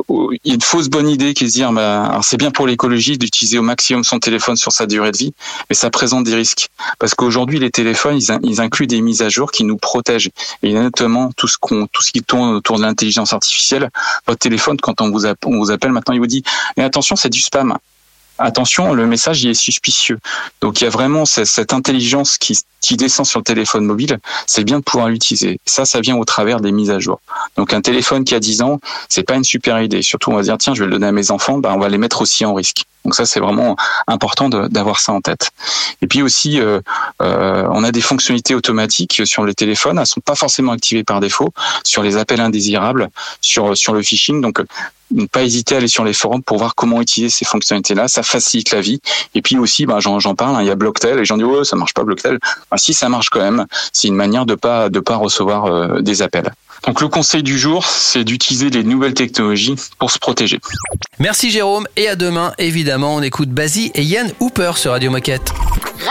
il 0.09 0.39
y 0.45 0.51
a 0.51 0.55
une 0.55 0.63
fausse 0.63 0.89
bonne 0.89 1.09
idée 1.09 1.35
qui 1.35 1.45
est 1.45 1.47
de 1.47 1.53
dire 1.53 1.73
bah, 1.73 2.19
c'est 2.23 2.37
bien 2.37 2.51
pour 2.51 2.67
l'écologie 2.67 3.19
d'utiliser 3.19 3.59
au 3.59 3.63
maximum 3.63 4.05
son 4.05 4.19
téléphone 4.19 4.57
sur 4.57 4.73
sa 4.73 4.87
durée 4.87 5.13
de 5.13 5.17
vie, 5.17 5.35
mais 5.69 5.75
ça 5.75 5.91
présente 5.91 6.25
des 6.25 6.35
risques 6.35 6.69
parce 6.99 7.15
qu'aujourd'hui 7.15 7.59
les 7.59 7.71
téléphones 7.71 8.19
ils, 8.43 8.61
incluent 8.61 8.87
des 8.87 9.01
mises 9.01 9.23
à 9.23 9.29
jour 9.29 9.51
qui 9.51 9.65
nous 9.65 9.77
protègent 9.77 10.31
et 10.63 10.73
notamment 10.73 11.31
tout 11.37 11.49
ce 11.49 12.13
qui 12.13 12.23
tourne 12.23 12.55
autour 12.55 12.79
de 12.79 12.83
l'intelligence 12.83 13.33
artificielle. 13.33 13.91
Votre 14.27 14.39
téléphone 14.39 14.77
quand 14.81 15.01
on 15.01 15.11
vous 15.11 15.27
on 15.27 15.59
vous 15.59 15.71
appelle 15.71 15.93
maintenant 15.93 16.15
il 16.15 16.21
vous 16.21 16.27
dit 16.27 16.43
mais 16.77 16.85
attention 16.85 17.17
c'est 17.17 17.31
du 17.31 17.41
spam 17.41 17.77
attention, 18.39 18.93
le 18.93 19.07
message 19.07 19.43
il 19.43 19.51
est 19.51 19.55
suspicieux. 19.55 20.19
Donc 20.61 20.81
il 20.81 20.85
y 20.85 20.87
a 20.87 20.91
vraiment 20.91 21.25
cette, 21.25 21.47
cette 21.47 21.73
intelligence 21.73 22.39
qui, 22.39 22.59
qui 22.81 22.97
descend 22.97 23.27
sur 23.27 23.41
le 23.41 23.45
téléphone 23.45 23.85
mobile, 23.85 24.19
c'est 24.47 24.65
bien 24.65 24.79
de 24.79 24.85
pouvoir 24.85 25.09
l'utiliser. 25.09 25.61
Ça, 25.67 25.85
ça 25.85 26.01
vient 26.01 26.17
au 26.17 26.25
travers 26.25 26.61
des 26.61 26.73
mises 26.73 26.91
à 26.91 26.99
jour. 26.99 27.21
Donc 27.57 27.73
un 27.73 27.81
téléphone 27.81 28.25
qui 28.25 28.35
a 28.35 28.41
10 28.41 28.63
ans, 28.63 28.81
c'est 29.09 29.23
pas 29.23 29.35
une 29.35 29.45
super 29.45 29.81
idée. 29.81 30.03
Surtout 30.03 30.31
on 30.31 30.37
va 30.37 30.43
dire 30.43 30.59
tiens, 30.59 30.75
je 30.75 30.81
vais 30.81 30.87
le 30.87 30.93
donner 30.93 31.07
à 31.07 31.13
mes 31.13 31.31
enfants, 31.31 31.59
ben, 31.59 31.73
on 31.73 31.79
va 31.79 31.89
les 31.89 31.99
mettre 31.99 32.21
aussi 32.21 32.45
en 32.45 32.55
risque. 32.55 32.85
Donc 33.05 33.15
ça, 33.15 33.27
c'est 33.27 33.41
vraiment 33.41 33.77
important 34.07 34.49
d'avoir 34.49 34.99
ça 34.99 35.13
en 35.13 35.21
tête. 35.21 35.51
Et 36.01 36.07
puis 36.07 36.23
aussi, 36.23 36.59
euh, 36.59 36.81
euh, 37.21 37.69
on 37.71 37.85
a 37.85 37.93
des 37.93 38.01
fonctionnalités 38.01 38.55
automatiques 38.55 39.23
sur 39.27 39.45
les 39.45 39.55
téléphones. 39.55 39.99
Elles 39.99 40.07
sont 40.07 40.23
pas 40.23 40.35
forcément 40.35 40.73
activées 40.73 41.05
par 41.05 41.21
défaut 41.21 41.53
sur 41.85 42.03
les 42.03 42.17
appels 42.17 42.41
indésirables, 42.41 43.11
sur 43.43 43.77
sur 43.77 43.93
le 43.93 44.01
phishing. 44.01 44.41
Donc 44.41 44.59
ne 45.11 45.27
pas 45.27 45.43
hésiter 45.43 45.75
à 45.75 45.79
aller 45.79 45.89
sur 45.89 46.05
les 46.05 46.13
forums 46.13 46.43
pour 46.43 46.59
voir 46.59 46.75
comment 46.75 47.01
utiliser 47.01 47.31
ces 47.31 47.45
fonctionnalités-là. 47.45 48.09
Ça 48.09 48.23
facilite 48.23 48.73
la 48.73 48.81
vie. 48.81 49.01
Et 49.35 49.43
puis 49.43 49.59
aussi, 49.59 49.87
ben, 49.87 50.01
j'en 50.01 50.35
parle, 50.35 50.57
hein, 50.57 50.63
il 50.63 50.67
y 50.67 50.71
a 50.71 50.75
Blocktel. 50.75 51.19
Et 51.19 51.25
j'en 51.25 51.37
dis, 51.37 51.45
oh, 51.45 51.65
ça 51.65 51.77
marche 51.77 51.95
pas 51.95 52.05
Blocktel. 52.05 52.39
Ah, 52.71 52.79
si, 52.79 52.95
ça 52.95 53.09
marche 53.09 53.29
quand 53.31 53.41
même. 53.41 53.67
C'est 53.93 54.09
une 54.09 54.15
manière 54.15 54.47
de 54.47 54.55
pas 54.55 54.89
de 54.89 55.01
pas 55.01 55.17
recevoir 55.17 55.67
euh, 55.67 56.01
des 56.01 56.23
appels. 56.23 56.53
Donc 56.87 57.01
le 57.01 57.09
conseil 57.09 57.43
du 57.43 57.59
jour, 57.59 57.87
c'est 57.87 58.25
d'utiliser 58.25 58.69
les 58.71 58.85
nouvelles 58.85 59.15
technologies 59.15 59.77
pour 59.99 60.11
se 60.11 60.19
protéger. 60.19 60.61
Merci 61.19 61.51
Jérôme 61.51 61.87
et 61.97 62.09
à 62.09 62.17
demain. 62.17 62.53
Évidemment, 62.59 63.15
on 63.15 63.23
écoute 63.23 63.49
Basie 63.49 63.91
et 63.95 64.03
Yann 64.03 64.31
Hooper 64.41 64.73
sur 64.77 64.91
Radio 64.91 65.11
Moquette. 65.11 65.53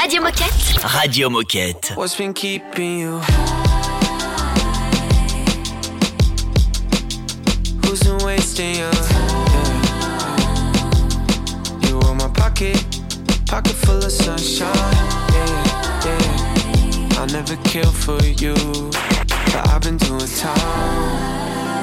Radio 0.02 0.22
Moquette. 0.22 0.82
Radio 0.84 1.30
Moquette. 1.30 1.94
Wasting 8.54 8.76
you? 8.76 8.92
Yeah. 8.92 10.38
You 11.88 11.98
were 12.00 12.16
my 12.16 12.30
pocket, 12.30 12.78
pocket 13.48 13.74
full 13.74 13.98
of 13.98 14.12
sunshine. 14.12 14.68
Yeah, 15.34 16.06
yeah. 16.06 17.20
I'll 17.20 17.28
never 17.28 17.56
kill 17.64 17.92
for 17.92 18.22
you, 18.24 18.56
but 19.26 19.68
I've 19.70 19.82
been 19.82 19.98
doing 19.98 20.28
time. 20.38 20.58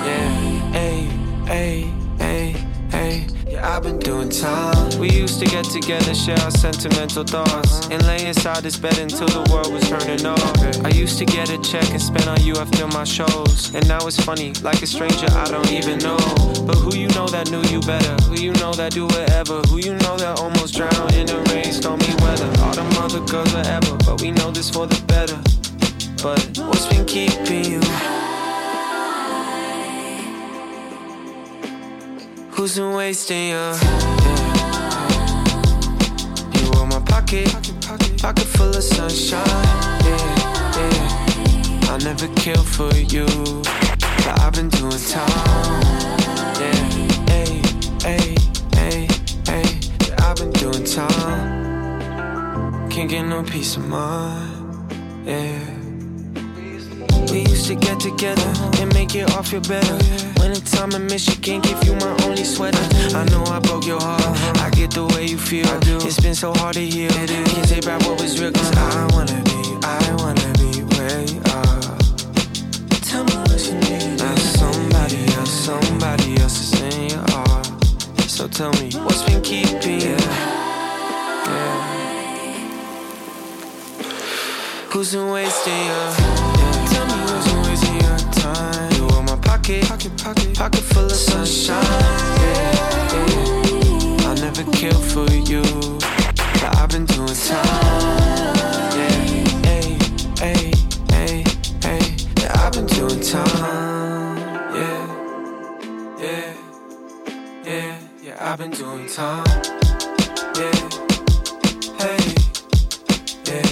Yeah, 0.07 0.73
hey, 0.73 1.09
hey, 1.47 1.93
hey, 2.18 2.57
hey. 2.91 3.39
Yeah, 3.51 3.69
I've 3.69 3.83
been 3.83 3.99
doing 3.99 4.29
time. 4.29 4.97
We 5.01 5.11
used 5.11 5.41
to 5.41 5.45
get 5.45 5.65
together, 5.65 6.15
share 6.15 6.39
our 6.39 6.53
sentimental 6.53 7.25
thoughts, 7.25 7.89
and 7.89 8.01
lay 8.07 8.25
inside 8.25 8.63
this 8.63 8.77
bed 8.77 8.97
until 8.99 9.27
the 9.27 9.43
world 9.51 9.73
was 9.73 9.83
turning 9.89 10.25
off. 10.25 10.87
I 10.87 10.91
used 10.91 11.19
to 11.19 11.25
get 11.25 11.51
a 11.51 11.59
check 11.61 11.91
and 11.91 12.01
spend 12.01 12.29
on 12.29 12.41
you 12.45 12.55
after 12.55 12.87
my 12.87 13.03
shows, 13.03 13.75
and 13.75 13.83
now 13.89 14.07
it's 14.07 14.23
funny, 14.23 14.53
like 14.63 14.81
a 14.83 14.87
stranger 14.87 15.27
I 15.31 15.47
don't 15.51 15.69
even 15.73 15.99
know. 15.99 16.23
But 16.65 16.77
who 16.77 16.95
you 16.97 17.09
know 17.09 17.27
that 17.27 17.51
knew 17.51 17.63
you 17.75 17.81
better? 17.81 18.15
Who 18.31 18.41
you 18.41 18.53
know 18.53 18.73
that 18.75 18.93
do 18.93 19.07
whatever? 19.07 19.63
Who 19.63 19.79
you 19.79 19.95
know 19.95 20.17
that 20.17 20.39
almost 20.39 20.77
drowned 20.77 21.15
in 21.15 21.27
the 21.27 21.43
rain, 21.51 21.73
stormy 21.73 22.07
weather? 22.23 22.47
All 22.63 22.73
them 22.73 22.87
other 23.03 23.19
girls 23.27 23.51
forever, 23.51 23.97
but 24.07 24.23
we 24.23 24.31
know 24.31 24.53
this 24.53 24.71
for 24.71 24.87
the 24.87 25.03
better. 25.11 25.43
But 26.23 26.39
what's 26.69 26.87
been 26.87 27.05
keeping 27.05 27.65
you? 27.65 28.20
Who's 32.61 32.77
been 32.77 32.93
wasting 32.93 33.49
you? 33.49 33.55
Yeah. 33.55 33.73
You 36.53 36.65
were 36.73 36.85
my 36.85 37.01
pocket, 37.07 37.49
pocket 38.21 38.45
full 38.45 38.69
of 38.69 38.83
sunshine. 38.83 39.47
Yeah, 40.05 40.77
yeah. 40.77 41.89
I'll 41.89 41.97
never 42.01 42.29
kill 42.35 42.63
for 42.63 42.95
you, 42.95 43.25
but 43.65 44.39
I've 44.41 44.53
been 44.53 44.69
doing 44.69 45.01
time. 45.09 45.81
Yeah, 46.61 46.85
hey, 47.31 47.63
hey, 48.03 48.37
hey, 48.75 49.09
hey. 49.47 49.65
Yeah, 50.07 50.17
I've 50.19 50.37
been 50.37 50.51
doing 50.51 50.85
time. 50.85 52.91
Can't 52.91 53.09
get 53.09 53.23
no 53.23 53.43
peace 53.43 53.79
of 53.79 53.89
mind. 53.89 54.93
Yeah 55.25 55.70
should 57.61 57.81
get 57.81 58.01
together 58.01 58.43
and 58.81 58.93
make 58.95 59.15
it 59.15 59.31
off 59.37 59.53
your 59.53 59.61
better. 59.63 59.95
When 60.41 60.51
it's 60.51 60.71
time 60.71 60.93
in 60.93 61.07
Michigan, 61.07 61.61
give 61.61 61.85
you 61.85 61.95
my 61.97 62.17
only 62.25 62.45
sweater. 62.45 62.83
I 63.15 63.25
know 63.31 63.45
I 63.45 63.61
broke 63.61 63.87
your 63.87 64.01
heart. 64.01 64.23
I 64.59 64.71
get 64.71 64.91
the 64.93 65.05
way 65.15 65.27
you 65.27 65.37
feel. 65.37 65.67
It's 66.07 66.19
been 66.21 66.35
so 66.35 66.55
hard 66.55 66.75
to 66.75 66.81
heal. 66.81 67.11
Can't 67.11 67.69
take 67.69 67.85
back 67.85 68.01
what 68.07 68.21
was 68.21 68.41
real. 68.41 68.53
Cause 68.53 68.73
I 68.77 69.07
wanna 69.13 69.43
be, 69.45 69.61
I 69.85 70.15
wanna 70.19 70.53
be 70.59 70.81
where 70.97 71.21
you 71.29 71.41
are. 71.53 71.99
Tell 73.05 73.25
me 73.25 73.37
what 73.37 73.61
you 73.67 73.75
need. 73.75 74.19
Now 74.19 74.35
somebody 74.37 75.21
else, 75.37 75.51
somebody 75.51 76.41
else 76.41 76.73
is 76.73 76.81
in 76.81 77.11
your 77.11 77.25
heart. 77.31 77.67
So 78.23 78.49
tell 78.49 78.73
me 78.81 78.91
what's 79.05 79.23
been 79.25 79.43
keeping 79.43 80.01
you. 80.01 80.17
Yeah. 80.17 80.61
Who's 84.91 85.13
been 85.13 85.31
wasting 85.31 85.87
your 85.87 86.30
pocket, 89.79 89.89
pocket, 89.89 90.16
pocket, 90.23 90.55
pocket 90.57 90.81
full 90.81 91.05
of 91.05 91.12
sunshine. 91.12 91.77
Yeah, 92.41 93.14
yeah. 93.14 94.27
I'll 94.27 94.35
never 94.37 94.64
kill 94.73 95.01
for 95.01 95.31
you, 95.31 95.62
but 96.35 96.77
I've 96.77 96.89
been 96.89 97.07
doing 97.07 97.29
time. 97.29 98.57
Yeah, 98.97 99.11
hey, 99.62 99.99
hey, 100.39 100.73
hey, 101.11 101.45
hey. 101.83 102.16
Yeah, 102.41 102.53
I've 102.57 102.73
been 102.73 102.87
doing 102.87 103.21
time. 103.21 104.39
Yeah, 104.75 105.07
yeah, 106.18 106.55
yeah, 107.64 107.99
yeah. 108.23 108.37
I've 108.41 108.59
been 108.59 108.71
doing 108.73 109.07
time. 109.07 109.45
Yeah, 110.57 110.75
hey, 111.99 112.18
yeah. 113.47 113.66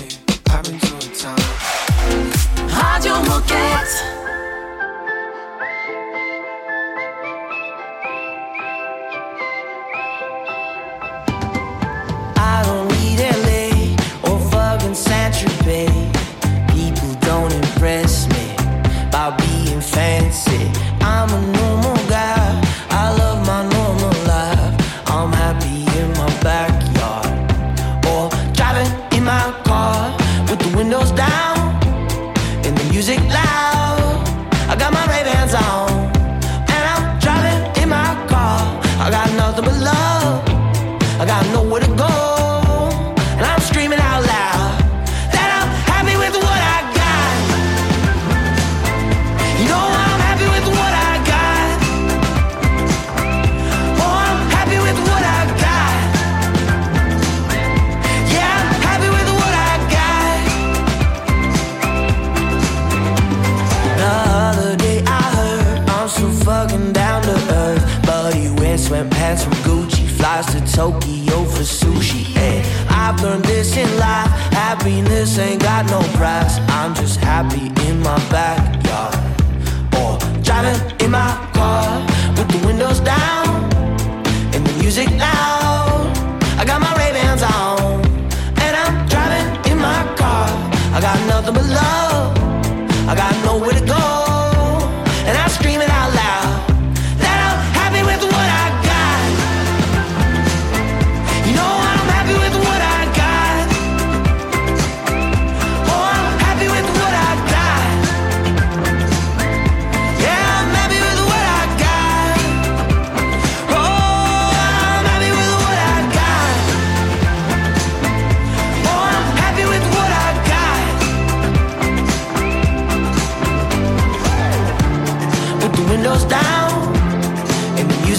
I've 0.50 0.64
been 0.64 0.78
doing 0.78 1.12
time. 1.18 1.38
Radio 2.70 3.14
Moquette. 3.24 4.17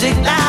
Music 0.01 0.15
loud. 0.23 0.48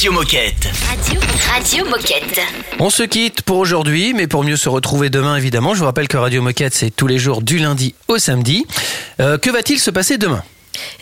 Radio 0.00 0.12
Moquette. 0.12 0.66
Radio, 0.88 1.20
Radio 1.52 1.84
Moquette. 1.84 2.40
On 2.78 2.88
se 2.88 3.02
quitte 3.02 3.42
pour 3.42 3.58
aujourd'hui, 3.58 4.14
mais 4.14 4.26
pour 4.28 4.42
mieux 4.44 4.56
se 4.56 4.70
retrouver 4.70 5.10
demain, 5.10 5.36
évidemment. 5.36 5.74
Je 5.74 5.80
vous 5.80 5.84
rappelle 5.84 6.08
que 6.08 6.16
Radio 6.16 6.40
Moquette, 6.40 6.72
c'est 6.72 6.88
tous 6.88 7.06
les 7.06 7.18
jours 7.18 7.42
du 7.42 7.58
lundi 7.58 7.94
au 8.08 8.16
samedi. 8.16 8.64
Euh, 9.20 9.36
que 9.36 9.50
va-t-il 9.50 9.78
se 9.78 9.90
passer 9.90 10.16
demain? 10.16 10.42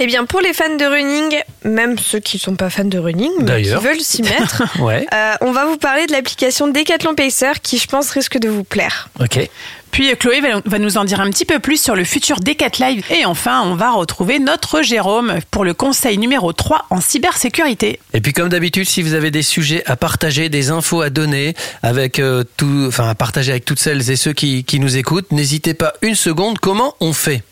Eh 0.00 0.06
bien, 0.06 0.24
pour 0.24 0.40
les 0.40 0.52
fans 0.52 0.74
de 0.74 0.84
running, 0.84 1.38
même 1.62 1.96
ceux 1.96 2.18
qui 2.18 2.40
sont 2.40 2.56
pas 2.56 2.70
fans 2.70 2.86
de 2.86 2.98
running, 2.98 3.30
mais 3.36 3.42
qui 3.42 3.44
D'ailleurs. 3.44 3.82
veulent 3.82 4.00
s'y 4.00 4.22
mettre, 4.22 4.64
Ouais. 4.80 5.06
euh, 5.14 5.34
on 5.42 5.52
va 5.52 5.66
vous 5.66 5.76
parler 5.76 6.06
de 6.08 6.12
l'application 6.12 6.66
Decathlon 6.66 7.14
Pacer 7.14 7.52
qui, 7.62 7.78
je 7.78 7.86
pense, 7.86 8.10
risque 8.10 8.38
de 8.38 8.48
vous 8.48 8.64
plaire. 8.64 9.10
Ok. 9.20 9.48
Puis 9.90 10.10
euh, 10.10 10.14
Chloé 10.14 10.40
va, 10.64 10.78
nous 10.78 10.96
en 10.96 11.04
dire 11.04 11.20
un 11.20 11.30
petit 11.30 11.44
peu 11.44 11.58
plus 11.58 11.80
sur 11.82 11.94
le 11.94 12.04
futur 12.04 12.40
Decat 12.40 12.70
Live. 12.80 13.04
Et 13.10 13.24
enfin, 13.24 13.62
on 13.64 13.74
va 13.74 13.92
retrouver 13.92 14.38
notre 14.38 14.82
Jérôme 14.82 15.38
pour 15.50 15.64
le 15.64 15.74
conseil 15.74 16.18
numéro 16.18 16.52
3 16.52 16.86
en 16.90 17.00
cybersécurité. 17.00 18.00
Et 18.14 18.20
puis 18.20 18.32
comme 18.32 18.48
d'habitude, 18.48 18.88
si 18.88 19.02
vous 19.02 19.14
avez 19.14 19.30
des 19.30 19.42
sujets 19.42 19.82
à 19.86 19.96
partager, 19.96 20.48
des 20.48 20.70
infos 20.70 21.02
à 21.02 21.10
donner 21.10 21.54
avec 21.82 22.18
euh, 22.18 22.44
tout, 22.56 22.84
enfin 22.86 23.08
à 23.08 23.14
partager 23.14 23.50
avec 23.50 23.64
toutes 23.64 23.80
celles 23.80 24.10
et 24.10 24.16
ceux 24.16 24.32
qui, 24.32 24.64
qui 24.64 24.80
nous 24.80 24.96
écoutent, 24.96 25.32
n'hésitez 25.32 25.74
pas 25.74 25.94
une 26.02 26.14
seconde. 26.14 26.58
Comment 26.58 26.94
on 27.00 27.12
fait? 27.12 27.42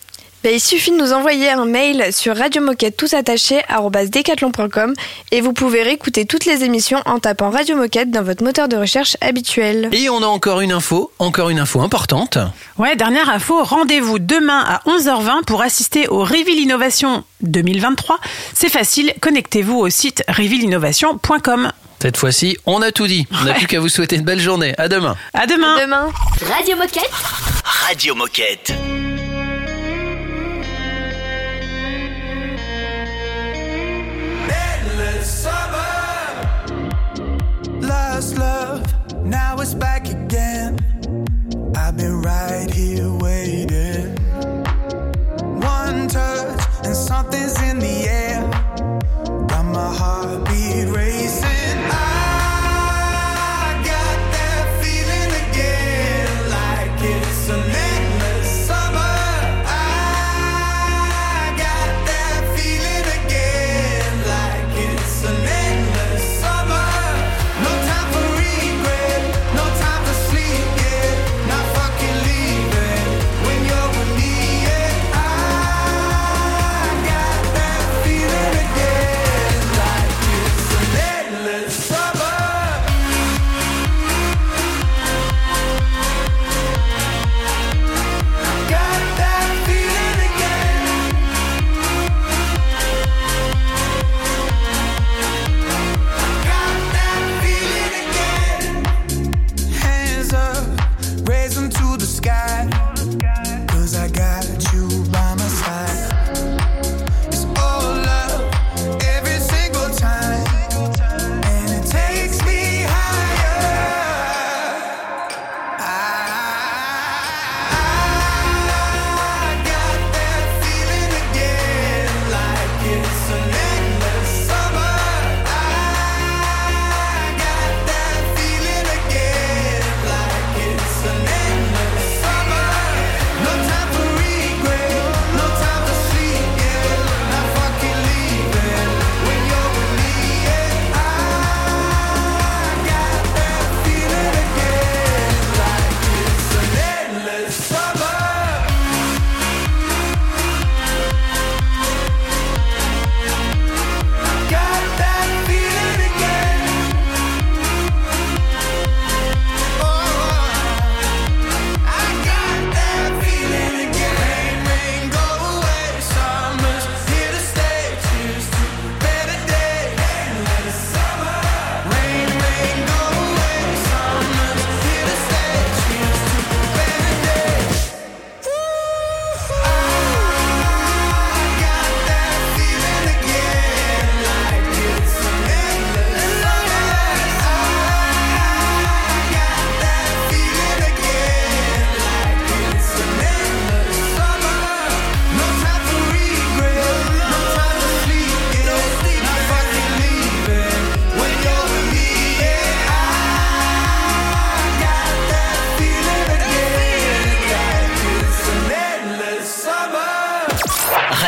Ben, 0.46 0.54
il 0.54 0.60
suffit 0.60 0.92
de 0.92 0.96
nous 0.96 1.12
envoyer 1.12 1.50
un 1.50 1.64
mail 1.64 2.12
sur 2.12 2.40
attachés 2.40 3.62
decathlon.com 4.12 4.94
et 5.32 5.40
vous 5.40 5.52
pouvez 5.52 5.82
réécouter 5.82 6.24
toutes 6.24 6.44
les 6.44 6.62
émissions 6.62 7.02
en 7.04 7.18
tapant 7.18 7.50
Radio 7.50 7.74
Moquette 7.76 8.12
dans 8.12 8.22
votre 8.22 8.44
moteur 8.44 8.68
de 8.68 8.76
recherche 8.76 9.16
habituel. 9.20 9.88
Et 9.90 10.08
on 10.08 10.22
a 10.22 10.26
encore 10.26 10.60
une 10.60 10.70
info, 10.70 11.10
encore 11.18 11.50
une 11.50 11.58
info 11.58 11.80
importante. 11.80 12.38
Ouais, 12.78 12.94
dernière 12.94 13.28
info, 13.28 13.64
rendez-vous 13.64 14.20
demain 14.20 14.64
à 14.64 14.82
11h20 14.88 15.42
pour 15.46 15.62
assister 15.62 16.06
au 16.06 16.20
Reveal 16.20 16.60
Innovation 16.60 17.24
2023. 17.40 18.20
C'est 18.54 18.70
facile, 18.70 19.14
connectez-vous 19.20 19.76
au 19.76 19.90
site 19.90 20.22
revealinnovation.com. 20.28 21.72
Cette 22.00 22.18
fois-ci, 22.18 22.56
on 22.66 22.82
a 22.82 22.92
tout 22.92 23.08
dit. 23.08 23.26
On 23.32 23.46
n'a 23.46 23.54
plus 23.54 23.66
qu'à 23.66 23.80
vous 23.80 23.88
souhaiter 23.88 24.14
une 24.14 24.22
belle 24.22 24.38
journée. 24.38 24.76
À 24.78 24.86
demain. 24.86 25.16
À 25.34 25.48
demain. 25.48 25.76
demain. 25.80 26.08
Radio 26.48 26.76
Moquette. 26.76 27.10
Radio 27.64 28.14
Moquette. 28.14 28.72
Now 39.26 39.56
it's 39.58 39.74
back 39.74 40.08
again. 40.08 40.78
I've 41.76 41.96
been 41.96 42.22
right 42.22 42.70
here 42.72 43.12
waiting. 43.12 44.14
One 45.60 46.06
touch 46.06 46.60
and 46.84 46.94
something's 46.94 47.60
in 47.62 47.80
the 47.80 48.08
air. 48.08 48.42
Got 49.48 49.64
my 49.64 49.92
heartbeat 49.92 50.94
racing. 50.94 51.65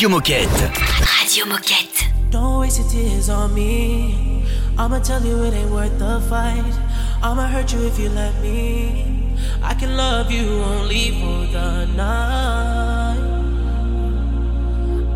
Radio 0.00 0.16
Moquette. 0.16 0.72
Radio 1.20 1.44
Moquette. 1.44 2.08
Don't 2.30 2.60
waste 2.60 2.78
your 2.78 2.88
tears 2.88 3.28
on 3.28 3.52
me. 3.52 4.46
I'ma 4.78 4.98
tell 5.00 5.22
you 5.22 5.44
it 5.44 5.52
ain't 5.52 5.70
worth 5.70 5.98
the 5.98 6.22
fight. 6.22 6.72
I'ma 7.22 7.46
hurt 7.46 7.70
you 7.70 7.86
if 7.86 7.98
you 7.98 8.08
let 8.08 8.34
me. 8.40 9.36
I 9.62 9.74
can 9.74 9.98
love 9.98 10.30
you 10.30 10.48
only 10.62 11.10
for 11.20 11.44
the 11.52 11.84
night. 11.84 13.20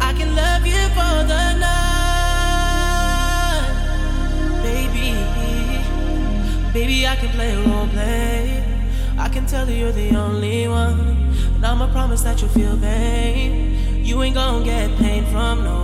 I 0.02 0.12
can 0.12 0.36
love 0.36 0.66
you 0.66 0.88
for 0.92 1.24
the 1.32 1.54
night. 1.64 2.44
Baby, 4.62 5.16
baby, 6.74 7.06
I 7.06 7.16
can 7.16 7.30
play 7.30 7.56
role 7.56 7.88
play. 7.88 8.62
I 9.16 9.30
can 9.30 9.46
tell 9.46 9.66
you 9.66 9.76
you're 9.76 9.92
the 9.92 10.14
only 10.14 10.68
one. 10.68 11.00
And 11.54 11.64
I'ma 11.64 11.86
promise 11.90 12.20
that 12.24 12.42
you'll 12.42 12.50
feel 12.50 12.76
pain. 12.76 13.73
You 14.14 14.22
ain't 14.22 14.36
gonna 14.36 14.64
get 14.64 14.96
pain 14.96 15.26
from 15.26 15.64
no 15.64 15.83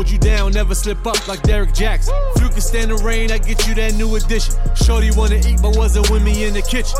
Hold 0.00 0.10
you 0.10 0.18
down, 0.18 0.52
never 0.52 0.74
slip 0.74 1.06
up 1.06 1.28
like 1.28 1.42
Derek 1.42 1.74
Jackson. 1.74 2.14
If 2.34 2.40
you 2.40 2.48
can 2.48 2.62
stand 2.62 2.90
the 2.90 2.96
rain, 3.04 3.30
I 3.30 3.36
get 3.36 3.68
you 3.68 3.74
that 3.74 3.92
new 3.96 4.16
edition. 4.16 4.54
Shorty 4.74 5.10
wanna 5.10 5.34
eat, 5.46 5.60
but 5.60 5.76
wasn't 5.76 6.08
with 6.08 6.22
me 6.22 6.44
in 6.44 6.54
the 6.54 6.62
kitchen. 6.62 6.98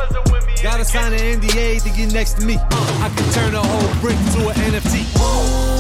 Gotta 0.62 0.84
sign 0.84 1.14
an 1.14 1.40
NDA 1.40 1.82
to 1.82 1.88
get 1.96 2.12
next 2.12 2.34
to 2.40 2.44
me. 2.44 2.57
Uh, 2.57 3.01
I 3.01 3.09
can 3.16 3.32
turn 3.32 3.55
a 3.55 3.62
whole 3.62 4.01
brick 4.03 4.18
to 4.34 4.48
an 4.51 4.72
NFT. 4.74 5.80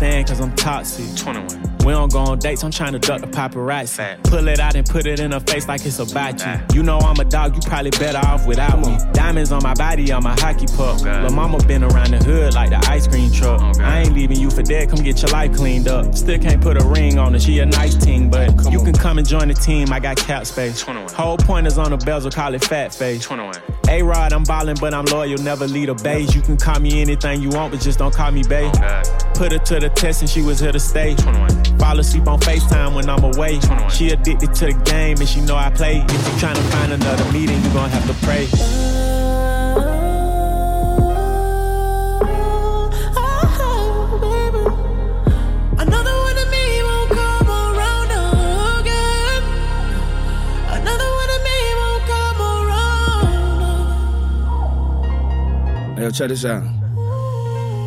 cause 0.00 0.40
I'm 0.40 0.54
toxic. 0.56 1.14
21. 1.14 1.59
We 1.84 1.92
don't 1.92 2.12
go 2.12 2.20
on 2.20 2.38
dates, 2.38 2.62
I'm 2.62 2.70
trying 2.70 2.92
to 2.92 2.98
duck 2.98 3.20
the 3.20 3.26
paparazzi. 3.26 4.22
Pull 4.24 4.48
it 4.48 4.60
out 4.60 4.74
and 4.74 4.86
put 4.86 5.06
it 5.06 5.20
in 5.20 5.32
her 5.32 5.40
face 5.40 5.66
like 5.66 5.84
it's 5.86 5.98
about 5.98 6.44
you. 6.44 6.76
You 6.76 6.82
know 6.82 6.98
I'm 6.98 7.18
a 7.18 7.24
dog, 7.24 7.54
you 7.54 7.60
probably 7.62 7.90
better 7.90 8.18
off 8.18 8.46
without 8.46 8.80
me. 8.80 8.98
Diamonds 9.12 9.52
on 9.52 9.62
my 9.62 9.74
body, 9.74 10.12
I'm 10.12 10.26
a 10.26 10.38
hockey 10.40 10.66
puck. 10.76 11.00
Lil' 11.02 11.30
mama 11.30 11.58
been 11.64 11.82
around 11.84 12.10
the 12.10 12.18
hood 12.18 12.54
like 12.54 12.70
the 12.70 12.78
ice 12.90 13.06
cream 13.06 13.32
truck. 13.32 13.60
I 13.78 14.00
ain't 14.00 14.14
leaving 14.14 14.38
you 14.38 14.50
for 14.50 14.62
dead, 14.62 14.90
come 14.90 15.02
get 15.02 15.22
your 15.22 15.30
life 15.30 15.54
cleaned 15.54 15.88
up. 15.88 16.14
Still 16.14 16.38
can't 16.38 16.60
put 16.60 16.80
a 16.80 16.84
ring 16.84 17.18
on 17.18 17.32
her, 17.32 17.40
she 17.40 17.58
a 17.60 17.66
nice 17.66 17.94
team, 17.94 18.30
but 18.30 18.70
you 18.70 18.82
can 18.82 18.92
come 18.92 19.18
and 19.18 19.26
join 19.26 19.48
the 19.48 19.54
team, 19.54 19.92
I 19.92 20.00
got 20.00 20.16
cap 20.16 20.46
space. 20.46 20.82
Whole 20.82 21.38
point 21.38 21.66
is 21.66 21.78
on 21.78 21.90
the 21.90 21.96
bezel, 21.96 22.30
call 22.30 22.54
it 22.54 22.64
fat 22.64 22.94
face. 22.94 23.24
21. 23.24 23.56
A-Rod, 23.88 24.32
I'm 24.32 24.44
ballin', 24.44 24.76
but 24.80 24.94
I'm 24.94 25.04
loyal, 25.06 25.38
never 25.38 25.66
lead 25.66 25.88
a 25.88 25.94
base. 25.94 26.34
You 26.34 26.42
can 26.42 26.56
call 26.56 26.78
me 26.78 27.00
anything 27.00 27.42
you 27.42 27.48
want, 27.48 27.72
but 27.72 27.80
just 27.80 27.98
don't 27.98 28.14
call 28.14 28.30
me 28.30 28.42
babe. 28.44 28.72
Put 29.34 29.52
her 29.52 29.58
to 29.58 29.80
the 29.80 29.90
test 29.94 30.20
and 30.20 30.30
she 30.30 30.42
was 30.42 30.60
here 30.60 30.70
to 30.70 30.78
stay. 30.78 31.16
Fall 31.80 31.98
asleep 31.98 32.28
on 32.28 32.38
FaceTime 32.40 32.94
when 32.94 33.08
I'm 33.08 33.24
away. 33.24 33.58
She 33.88 34.10
addicted 34.10 34.54
to 34.54 34.66
the 34.66 34.74
game 34.84 35.18
and 35.18 35.26
she 35.28 35.40
know 35.40 35.56
I 35.56 35.70
play. 35.70 35.96
If 35.96 36.12
you 36.12 36.34
tryna 36.38 36.62
find 36.70 36.92
another 36.92 37.24
meeting, 37.32 37.60
you 37.64 37.70
gon' 37.72 37.88
have 37.90 38.06
to 38.06 38.14
pray. 38.24 38.46
Oh, 43.16 43.30
oh, 43.60 44.20
another 45.78 46.14
one 46.26 46.38
of 46.38 46.48
me 46.50 46.82
won't 46.82 47.10
come 47.10 47.48
around 47.48 48.10
again. 48.80 49.42
Another 50.68 51.10
one 51.20 51.30
of 51.36 51.40
me 51.48 51.74
won't 51.80 52.04
come 52.12 52.40
around. 52.52 53.30
Hey, 55.96 56.02
yo, 56.04 56.10
check 56.10 56.28
this 56.28 56.44
out. 56.44 56.79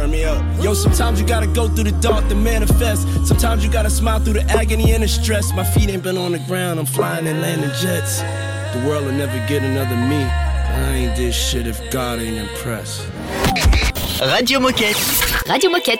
Turn 0.00 0.12
me 0.12 0.24
up. 0.24 0.42
Yo, 0.64 0.72
sometimes 0.72 1.20
you 1.20 1.26
gotta 1.26 1.46
go 1.46 1.68
through 1.68 1.84
the 1.84 2.00
dark 2.00 2.26
to 2.30 2.34
manifest. 2.34 3.06
Sometimes 3.26 3.62
you 3.62 3.70
gotta 3.70 3.90
smile 3.90 4.18
through 4.18 4.32
the 4.32 4.44
agony 4.44 4.92
and 4.94 5.02
the 5.02 5.08
stress. 5.08 5.52
My 5.52 5.62
feet 5.62 5.90
ain't 5.90 6.02
been 6.02 6.16
on 6.16 6.32
the 6.32 6.38
ground, 6.38 6.80
I'm 6.80 6.86
flying 6.86 7.26
and 7.26 7.42
landing 7.42 7.68
jets. 7.82 8.20
The 8.72 8.82
world 8.88 9.04
will 9.04 9.12
never 9.12 9.36
get 9.46 9.62
another 9.62 9.96
me. 9.96 10.24
I 10.24 10.94
ain't 10.94 11.16
this 11.18 11.36
shit 11.36 11.66
if 11.66 11.78
God 11.90 12.18
ain't 12.18 12.38
impressed. 12.38 13.06
Radio 14.22 14.58
Moquette. 14.58 14.96
Radio 15.50 15.70
Moquette. 15.70 15.99